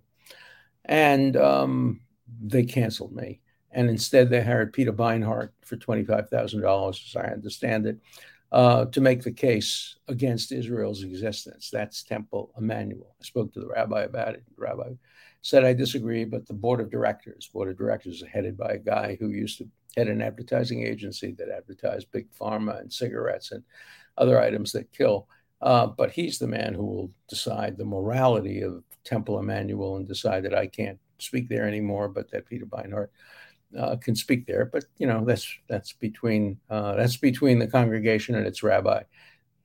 and 0.84 1.36
um, 1.36 2.00
they 2.52 2.64
canceled 2.64 3.14
me. 3.14 3.40
And 3.72 3.90
instead, 3.90 4.30
they 4.30 4.42
hired 4.42 4.72
Peter 4.72 4.92
Beinart 4.92 5.50
for 5.62 5.76
$25,000, 5.76 6.88
as 6.90 7.16
I 7.16 7.32
understand 7.32 7.86
it. 7.86 7.98
uh, 8.52 8.84
to 8.86 9.00
make 9.00 9.22
the 9.22 9.32
case 9.32 9.96
against 10.08 10.52
Israel's 10.52 11.02
existence. 11.02 11.68
That's 11.70 12.02
Temple 12.02 12.52
Emmanuel. 12.56 13.14
I 13.20 13.24
spoke 13.24 13.52
to 13.52 13.60
the 13.60 13.68
rabbi 13.68 14.02
about 14.02 14.34
it. 14.34 14.44
The 14.56 14.62
rabbi 14.62 14.90
said 15.42 15.64
I 15.64 15.72
disagree, 15.74 16.24
but 16.24 16.46
the 16.46 16.54
board 16.54 16.80
of 16.80 16.90
directors, 16.90 17.50
board 17.52 17.68
of 17.68 17.76
directors 17.76 18.22
is 18.22 18.28
headed 18.28 18.56
by 18.56 18.70
a 18.70 18.78
guy 18.78 19.16
who 19.18 19.30
used 19.30 19.58
to 19.58 19.68
head 19.96 20.08
an 20.08 20.22
advertising 20.22 20.86
agency 20.86 21.32
that 21.32 21.48
advertised 21.48 22.10
big 22.12 22.28
pharma 22.38 22.80
and 22.80 22.92
cigarettes 22.92 23.52
and 23.52 23.62
other 24.18 24.40
items 24.40 24.72
that 24.72 24.92
kill. 24.92 25.28
Uh, 25.62 25.86
but 25.86 26.10
he's 26.10 26.38
the 26.38 26.46
man 26.46 26.74
who 26.74 26.84
will 26.84 27.10
decide 27.28 27.76
the 27.76 27.84
morality 27.84 28.60
of 28.62 28.82
Temple 29.04 29.38
Emmanuel 29.38 29.96
and 29.96 30.06
decide 30.06 30.44
that 30.44 30.54
I 30.54 30.66
can't 30.66 30.98
speak 31.18 31.48
there 31.48 31.66
anymore, 31.66 32.08
but 32.08 32.30
that 32.30 32.46
Peter 32.46 32.66
Beinart 32.66 33.08
uh, 33.78 33.96
can 33.96 34.14
speak 34.14 34.46
there. 34.46 34.66
But 34.66 34.84
you 34.98 35.06
know 35.06 35.24
that's 35.24 35.48
that's 35.68 35.92
between 35.92 36.58
uh, 36.68 36.94
that's 36.96 37.16
between 37.16 37.58
the 37.58 37.66
congregation 37.66 38.34
and 38.34 38.46
its 38.46 38.62
rabbi. 38.62 39.02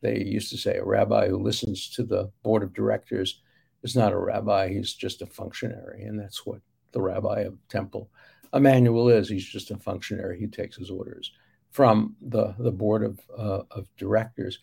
They 0.02 0.24
used 0.24 0.50
to 0.52 0.58
say 0.58 0.78
a 0.78 0.86
rabbi 0.86 1.28
who 1.28 1.38
listens 1.38 1.90
to 1.92 2.04
the 2.04 2.32
board 2.44 2.64
of 2.64 2.74
directors 2.74 3.42
is 3.84 3.96
not 3.96 4.14
a 4.14 4.18
rabbi; 4.18 4.70
he's 4.70 4.94
just 4.94 5.22
a 5.22 5.26
functionary, 5.26 6.04
and 6.04 6.20
that's 6.20 6.46
what 6.46 6.62
the 6.94 7.02
rabbi 7.02 7.42
of 7.42 7.58
Temple 7.68 8.10
Emmanuel 8.54 9.10
is. 9.10 9.30
He's 9.30 9.46
just 9.46 9.72
a 9.72 9.78
functionary. 9.78 10.40
He 10.40 10.48
takes 10.48 10.78
his 10.78 10.90
orders 10.90 11.32
from 11.72 12.16
the 12.22 12.54
the 12.60 12.72
board 12.72 13.04
of 13.04 13.20
uh, 13.36 13.64
of 13.72 13.88
directors. 13.98 14.60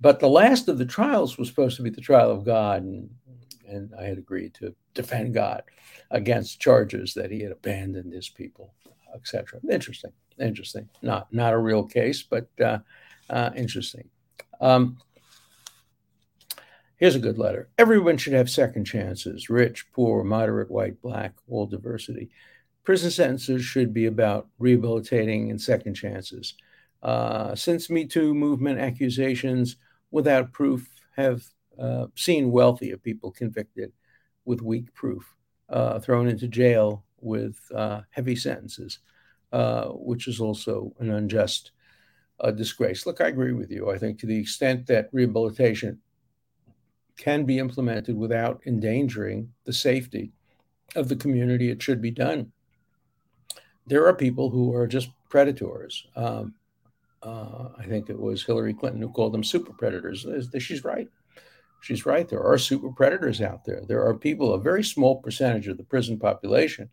But 0.00 0.20
the 0.20 0.28
last 0.28 0.68
of 0.68 0.78
the 0.78 0.84
trials 0.84 1.38
was 1.38 1.48
supposed 1.48 1.76
to 1.76 1.82
be 1.82 1.90
the 1.90 2.00
trial 2.00 2.30
of 2.30 2.44
God, 2.44 2.82
and, 2.82 3.10
and 3.66 3.92
I 3.98 4.04
had 4.04 4.18
agreed 4.18 4.54
to 4.54 4.74
defend 4.94 5.34
God 5.34 5.62
against 6.10 6.60
charges 6.60 7.14
that 7.14 7.32
he 7.32 7.40
had 7.40 7.50
abandoned 7.50 8.12
his 8.12 8.28
people, 8.28 8.74
etc. 9.14 9.60
Interesting, 9.70 10.12
interesting. 10.38 10.88
Not 11.02 11.32
not 11.32 11.54
a 11.54 11.58
real 11.58 11.84
case, 11.84 12.22
but 12.22 12.48
uh, 12.60 12.78
uh, 13.30 13.50
interesting. 13.56 14.08
Um, 14.60 14.98
here's 16.96 17.16
a 17.16 17.20
good 17.20 17.38
letter. 17.38 17.68
Everyone 17.78 18.16
should 18.16 18.34
have 18.34 18.50
second 18.50 18.84
chances: 18.84 19.48
rich, 19.48 19.86
poor, 19.92 20.24
moderate, 20.24 20.70
white, 20.70 21.00
black, 21.02 21.34
all 21.48 21.66
diversity. 21.66 22.30
Prison 22.88 23.10
sentences 23.10 23.62
should 23.62 23.92
be 23.92 24.06
about 24.06 24.48
rehabilitating 24.58 25.50
and 25.50 25.60
second 25.60 25.92
chances. 25.92 26.54
Uh, 27.02 27.54
since 27.54 27.90
Me 27.90 28.06
Too 28.06 28.32
movement 28.32 28.80
accusations 28.80 29.76
without 30.10 30.54
proof 30.54 30.88
have 31.14 31.42
uh, 31.78 32.06
seen 32.14 32.50
wealthier 32.50 32.96
people 32.96 33.30
convicted 33.30 33.92
with 34.46 34.62
weak 34.62 34.94
proof 34.94 35.34
uh, 35.68 35.98
thrown 36.00 36.28
into 36.28 36.48
jail 36.48 37.04
with 37.20 37.60
uh, 37.74 38.00
heavy 38.08 38.34
sentences, 38.34 39.00
uh, 39.52 39.88
which 39.88 40.26
is 40.26 40.40
also 40.40 40.94
an 40.98 41.10
unjust 41.10 41.72
uh, 42.40 42.50
disgrace. 42.50 43.04
Look, 43.04 43.20
I 43.20 43.28
agree 43.28 43.52
with 43.52 43.70
you. 43.70 43.90
I 43.90 43.98
think 43.98 44.18
to 44.20 44.26
the 44.26 44.38
extent 44.38 44.86
that 44.86 45.10
rehabilitation 45.12 45.98
can 47.18 47.44
be 47.44 47.58
implemented 47.58 48.16
without 48.16 48.62
endangering 48.64 49.52
the 49.66 49.74
safety 49.74 50.32
of 50.96 51.10
the 51.10 51.16
community, 51.16 51.68
it 51.68 51.82
should 51.82 52.00
be 52.00 52.10
done. 52.10 52.50
There 53.88 54.06
are 54.06 54.14
people 54.14 54.50
who 54.50 54.74
are 54.74 54.86
just 54.86 55.10
predators. 55.28 56.06
Um, 56.16 56.54
uh, 57.22 57.68
I 57.78 57.84
think 57.86 58.10
it 58.10 58.18
was 58.18 58.44
Hillary 58.44 58.74
Clinton 58.74 59.02
who 59.02 59.10
called 59.10 59.32
them 59.32 59.44
super 59.44 59.72
predators. 59.72 60.26
She's 60.58 60.84
right. 60.84 61.08
She's 61.80 62.06
right. 62.06 62.28
There 62.28 62.42
are 62.42 62.58
super 62.58 62.90
predators 62.90 63.40
out 63.40 63.64
there. 63.64 63.82
There 63.86 64.04
are 64.04 64.14
people, 64.14 64.54
a 64.54 64.60
very 64.60 64.84
small 64.84 65.20
percentage 65.20 65.68
of 65.68 65.76
the 65.76 65.84
prison 65.84 66.18
population 66.18 66.90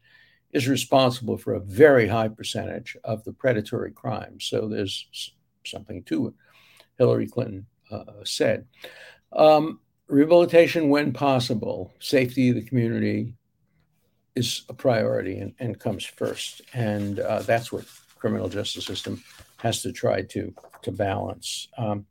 is 0.51 0.67
responsible 0.67 1.37
for 1.37 1.53
a 1.53 1.59
very 1.59 2.07
high 2.07 2.29
percentage 2.29 2.95
of 3.03 3.23
the 3.23 3.33
predatory 3.33 3.91
crimes. 3.91 4.45
So 4.45 4.67
there's 4.67 5.33
something 5.65 6.03
to 6.03 6.27
it. 6.27 6.33
Hillary 6.97 7.27
Clinton 7.27 7.65
uh, 7.91 8.23
said. 8.23 8.65
Um, 9.33 9.79
rehabilitation 10.07 10.89
when 10.89 11.11
possible, 11.11 11.93
safety 11.99 12.49
of 12.49 12.55
the 12.55 12.65
community 12.65 13.35
is 14.35 14.63
a 14.69 14.73
priority 14.73 15.39
and, 15.39 15.53
and 15.59 15.79
comes 15.79 16.03
first. 16.03 16.61
And 16.73 17.19
uh, 17.19 17.41
that's 17.41 17.71
what 17.71 17.85
criminal 18.17 18.49
justice 18.49 18.85
system 18.85 19.23
has 19.57 19.81
to 19.81 19.91
try 19.91 20.21
to 20.21 20.53
to 20.81 20.91
balance. 20.91 21.67
Um, 21.77 22.05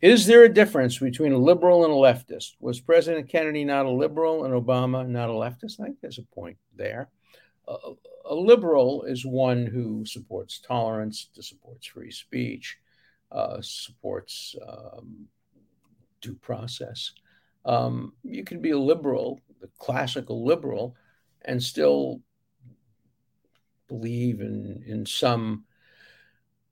is 0.00 0.26
there 0.26 0.44
a 0.44 0.52
difference 0.52 0.98
between 0.98 1.32
a 1.32 1.38
liberal 1.38 1.84
and 1.84 1.92
a 1.92 1.96
leftist? 1.96 2.54
Was 2.58 2.80
President 2.80 3.28
Kennedy 3.28 3.64
not 3.64 3.86
a 3.86 3.90
liberal 3.90 4.44
and 4.44 4.54
Obama 4.54 5.06
not 5.06 5.28
a 5.28 5.32
leftist? 5.32 5.78
I 5.78 5.84
think 5.84 6.00
there's 6.00 6.18
a 6.18 6.34
point 6.34 6.56
there. 6.74 7.10
Uh, 7.68 7.92
a 8.24 8.34
liberal 8.34 9.04
is 9.04 9.26
one 9.26 9.66
who 9.66 10.04
supports 10.06 10.58
tolerance, 10.58 11.28
supports 11.38 11.86
free 11.86 12.10
speech, 12.10 12.78
uh, 13.30 13.58
supports 13.60 14.56
um, 14.66 15.26
due 16.20 16.34
process. 16.34 17.12
Um, 17.64 18.14
you 18.22 18.42
can 18.42 18.60
be 18.60 18.70
a 18.70 18.78
liberal, 18.78 19.40
the 19.60 19.68
classical 19.78 20.44
liberal, 20.44 20.96
and 21.44 21.62
still 21.62 22.20
believe 23.88 24.40
in 24.40 24.82
in 24.86 25.04
some 25.04 25.64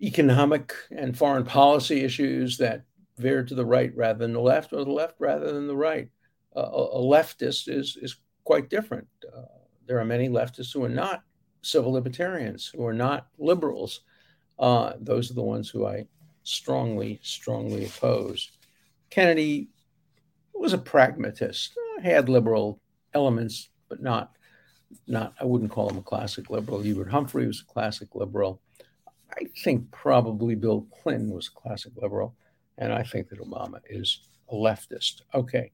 economic 0.00 0.74
and 0.90 1.16
foreign 1.16 1.44
policy 1.44 2.04
issues 2.04 2.56
that 2.58 2.84
veer 3.18 3.42
to 3.42 3.54
the 3.54 3.66
right 3.66 3.94
rather 3.96 4.20
than 4.20 4.32
the 4.32 4.40
left, 4.40 4.72
or 4.72 4.84
the 4.84 4.90
left 4.90 5.16
rather 5.18 5.52
than 5.52 5.66
the 5.66 5.76
right. 5.76 6.08
Uh, 6.56 6.60
a, 6.60 6.98
leftist 6.98 7.68
is 7.68 7.98
is 8.00 8.16
quite 8.44 8.70
different. 8.70 9.06
Uh, 9.36 9.42
there 9.86 9.98
are 9.98 10.04
many 10.04 10.28
leftists 10.28 10.72
who 10.72 10.84
are 10.84 10.88
not 10.88 11.22
civil 11.62 11.92
libertarians, 11.92 12.70
who 12.74 12.86
are 12.86 12.94
not 12.94 13.26
liberals. 13.38 14.00
Uh, 14.58 14.92
those 15.00 15.30
are 15.30 15.34
the 15.34 15.42
ones 15.42 15.68
who 15.68 15.86
I 15.86 16.06
strongly, 16.42 17.20
strongly 17.22 17.84
oppose. 17.84 18.50
Kennedy 19.10 19.68
was 20.54 20.72
a 20.72 20.78
pragmatist, 20.78 21.76
had 22.02 22.28
liberal 22.28 22.80
elements, 23.14 23.70
but 23.88 24.02
not 24.02 24.32
not 25.06 25.34
I 25.40 25.44
wouldn't 25.44 25.70
call 25.70 25.90
him 25.90 25.98
a 25.98 26.02
classic 26.02 26.50
liberal. 26.50 26.80
Hubert 26.80 27.10
Humphrey 27.10 27.46
was 27.46 27.60
a 27.60 27.72
classic 27.72 28.14
liberal. 28.14 28.60
I 29.30 29.44
think 29.62 29.90
probably 29.90 30.54
Bill 30.54 30.86
Clinton 31.02 31.30
was 31.30 31.48
a 31.48 31.60
classic 31.60 31.92
liberal, 31.96 32.34
and 32.78 32.92
I 32.92 33.02
think 33.02 33.28
that 33.28 33.40
Obama 33.40 33.80
is 33.88 34.20
a 34.48 34.54
leftist. 34.54 35.22
Okay. 35.34 35.72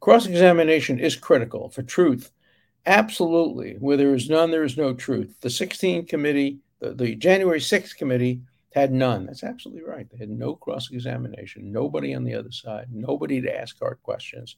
Cross 0.00 0.26
examination 0.26 0.98
is 0.98 1.16
critical 1.16 1.68
for 1.68 1.82
truth. 1.82 2.30
Absolutely. 2.86 3.76
Where 3.78 3.96
there 3.96 4.14
is 4.14 4.30
none, 4.30 4.50
there 4.50 4.64
is 4.64 4.76
no 4.76 4.94
truth. 4.94 5.34
The 5.40 5.50
16 5.50 6.06
committee, 6.06 6.58
the, 6.80 6.94
the 6.94 7.14
January 7.16 7.58
6th 7.60 7.96
committee 7.96 8.40
had 8.74 8.92
none. 8.92 9.26
That's 9.26 9.44
absolutely 9.44 9.82
right. 9.82 10.08
They 10.10 10.18
had 10.18 10.30
no 10.30 10.54
cross 10.54 10.90
examination, 10.90 11.72
nobody 11.72 12.14
on 12.14 12.24
the 12.24 12.34
other 12.34 12.52
side, 12.52 12.86
nobody 12.90 13.40
to 13.40 13.60
ask 13.60 13.78
hard 13.78 13.98
questions. 14.02 14.56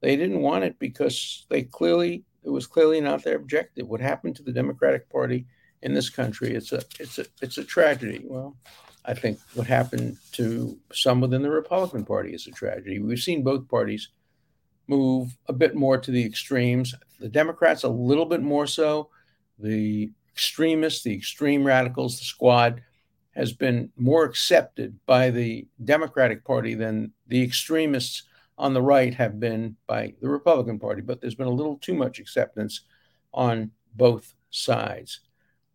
They 0.00 0.16
didn't 0.16 0.42
want 0.42 0.64
it 0.64 0.78
because 0.78 1.46
they 1.48 1.62
clearly, 1.62 2.24
it 2.46 2.50
was 2.50 2.66
clearly 2.66 3.00
not 3.00 3.24
their 3.24 3.36
objective. 3.36 3.88
What 3.88 4.00
happened 4.00 4.36
to 4.36 4.42
the 4.42 4.52
Democratic 4.52 5.10
Party 5.10 5.46
in 5.82 5.94
this 5.94 6.10
country. 6.10 6.54
It's 6.54 6.72
a 6.72 6.82
it's 6.98 7.18
a 7.18 7.26
it's 7.42 7.58
a 7.58 7.64
tragedy. 7.64 8.22
Well, 8.24 8.56
I 9.04 9.14
think 9.14 9.38
what 9.54 9.66
happened 9.66 10.16
to 10.32 10.78
some 10.92 11.20
within 11.20 11.42
the 11.42 11.50
Republican 11.50 12.04
Party 12.04 12.34
is 12.34 12.46
a 12.46 12.50
tragedy. 12.50 12.98
We've 12.98 13.18
seen 13.18 13.44
both 13.44 13.68
parties 13.68 14.08
move 14.88 15.36
a 15.48 15.52
bit 15.52 15.74
more 15.74 15.98
to 15.98 16.10
the 16.10 16.24
extremes. 16.24 16.94
The 17.20 17.28
Democrats 17.28 17.84
a 17.84 17.88
little 17.88 18.26
bit 18.26 18.42
more 18.42 18.66
so. 18.66 19.10
The 19.58 20.10
extremists, 20.32 21.02
the 21.02 21.14
extreme 21.14 21.64
radicals, 21.64 22.18
the 22.18 22.24
squad 22.24 22.82
has 23.34 23.52
been 23.52 23.90
more 23.96 24.24
accepted 24.24 24.98
by 25.06 25.30
the 25.30 25.66
Democratic 25.84 26.44
Party 26.44 26.74
than 26.74 27.12
the 27.26 27.42
extremists 27.42 28.24
on 28.58 28.74
the 28.74 28.82
right 28.82 29.14
have 29.14 29.38
been 29.38 29.76
by 29.86 30.14
the 30.20 30.28
Republican 30.28 30.78
Party. 30.78 31.02
But 31.02 31.20
there's 31.20 31.34
been 31.34 31.46
a 31.46 31.50
little 31.50 31.76
too 31.78 31.94
much 31.94 32.18
acceptance 32.18 32.82
on 33.32 33.70
both 33.94 34.34
sides. 34.50 35.20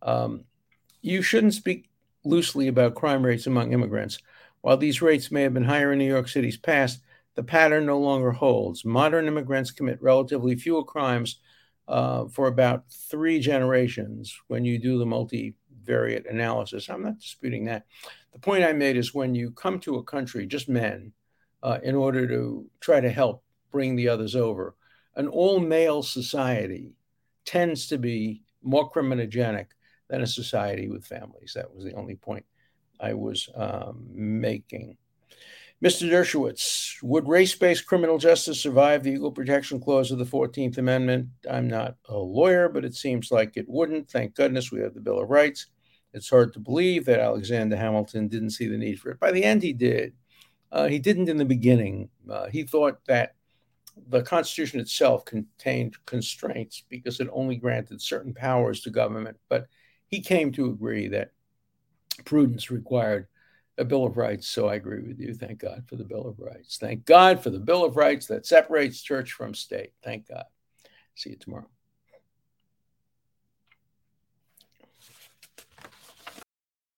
Um, 0.02 0.44
you 1.00 1.22
shouldn't 1.22 1.54
speak 1.54 1.88
loosely 2.24 2.68
about 2.68 2.94
crime 2.94 3.24
rates 3.24 3.46
among 3.46 3.72
immigrants. 3.72 4.18
While 4.60 4.76
these 4.76 5.02
rates 5.02 5.30
may 5.30 5.42
have 5.42 5.54
been 5.54 5.64
higher 5.64 5.92
in 5.92 5.98
New 5.98 6.08
York 6.08 6.28
City's 6.28 6.56
past, 6.56 7.00
the 7.34 7.42
pattern 7.42 7.86
no 7.86 7.98
longer 7.98 8.30
holds. 8.30 8.84
Modern 8.84 9.26
immigrants 9.26 9.70
commit 9.70 10.00
relatively 10.02 10.54
fewer 10.54 10.84
crimes 10.84 11.40
uh, 11.88 12.26
for 12.26 12.46
about 12.46 12.84
three 12.90 13.40
generations 13.40 14.38
when 14.48 14.64
you 14.64 14.78
do 14.78 14.98
the 14.98 15.04
multivariate 15.04 16.30
analysis. 16.30 16.88
I'm 16.88 17.02
not 17.02 17.18
disputing 17.18 17.64
that. 17.64 17.86
The 18.32 18.38
point 18.38 18.64
I 18.64 18.72
made 18.72 18.96
is 18.96 19.14
when 19.14 19.34
you 19.34 19.50
come 19.50 19.80
to 19.80 19.96
a 19.96 20.04
country, 20.04 20.46
just 20.46 20.68
men, 20.68 21.12
uh, 21.62 21.78
in 21.82 21.94
order 21.94 22.26
to 22.26 22.66
try 22.80 23.00
to 23.00 23.10
help 23.10 23.42
bring 23.70 23.96
the 23.96 24.08
others 24.08 24.36
over, 24.36 24.74
an 25.16 25.28
all 25.28 25.60
male 25.60 26.02
society 26.02 26.94
tends 27.44 27.86
to 27.88 27.98
be 27.98 28.42
more 28.62 28.90
criminogenic 28.90 29.66
than 30.08 30.22
a 30.22 30.26
society 30.26 30.88
with 30.88 31.06
families. 31.06 31.52
That 31.54 31.74
was 31.74 31.84
the 31.84 31.94
only 31.94 32.14
point 32.14 32.44
I 33.00 33.14
was 33.14 33.48
um, 33.54 34.06
making. 34.12 34.96
Mr. 35.82 36.08
Dershowitz, 36.08 37.02
would 37.02 37.26
race 37.26 37.56
based 37.56 37.86
criminal 37.86 38.16
justice 38.16 38.60
survive 38.60 39.02
the 39.02 39.10
Equal 39.10 39.32
Protection 39.32 39.80
Clause 39.80 40.12
of 40.12 40.18
the 40.18 40.24
14th 40.24 40.78
Amendment? 40.78 41.28
I'm 41.50 41.66
not 41.66 41.96
a 42.08 42.16
lawyer, 42.16 42.68
but 42.68 42.84
it 42.84 42.94
seems 42.94 43.32
like 43.32 43.56
it 43.56 43.68
wouldn't. 43.68 44.08
Thank 44.08 44.36
goodness 44.36 44.70
we 44.70 44.80
have 44.80 44.94
the 44.94 45.00
Bill 45.00 45.20
of 45.20 45.28
Rights. 45.28 45.66
It's 46.14 46.30
hard 46.30 46.52
to 46.52 46.60
believe 46.60 47.04
that 47.06 47.18
Alexander 47.18 47.76
Hamilton 47.76 48.28
didn't 48.28 48.50
see 48.50 48.68
the 48.68 48.78
need 48.78 49.00
for 49.00 49.10
it. 49.10 49.18
By 49.18 49.32
the 49.32 49.42
end, 49.42 49.62
he 49.62 49.72
did. 49.72 50.12
Uh, 50.72 50.88
he 50.88 50.98
didn't 50.98 51.28
in 51.28 51.36
the 51.36 51.44
beginning. 51.44 52.08
Uh, 52.28 52.46
he 52.46 52.62
thought 52.64 52.98
that 53.06 53.34
the 54.08 54.22
Constitution 54.22 54.80
itself 54.80 55.24
contained 55.26 55.94
constraints 56.06 56.82
because 56.88 57.20
it 57.20 57.28
only 57.30 57.56
granted 57.56 58.00
certain 58.00 58.32
powers 58.32 58.80
to 58.80 58.90
government. 58.90 59.36
But 59.50 59.66
he 60.06 60.20
came 60.20 60.50
to 60.52 60.70
agree 60.70 61.08
that 61.08 61.32
prudence 62.24 62.70
required 62.70 63.26
a 63.78 63.84
Bill 63.84 64.06
of 64.06 64.16
Rights. 64.16 64.48
So 64.48 64.68
I 64.68 64.76
agree 64.76 65.02
with 65.02 65.18
you. 65.20 65.34
Thank 65.34 65.58
God 65.58 65.84
for 65.86 65.96
the 65.96 66.04
Bill 66.04 66.26
of 66.26 66.38
Rights. 66.38 66.78
Thank 66.78 67.04
God 67.04 67.42
for 67.42 67.50
the 67.50 67.58
Bill 67.58 67.84
of 67.84 67.96
Rights 67.96 68.26
that 68.26 68.46
separates 68.46 69.02
church 69.02 69.32
from 69.32 69.54
state. 69.54 69.92
Thank 70.02 70.28
God. 70.28 70.44
See 71.14 71.30
you 71.30 71.36
tomorrow. 71.36 71.68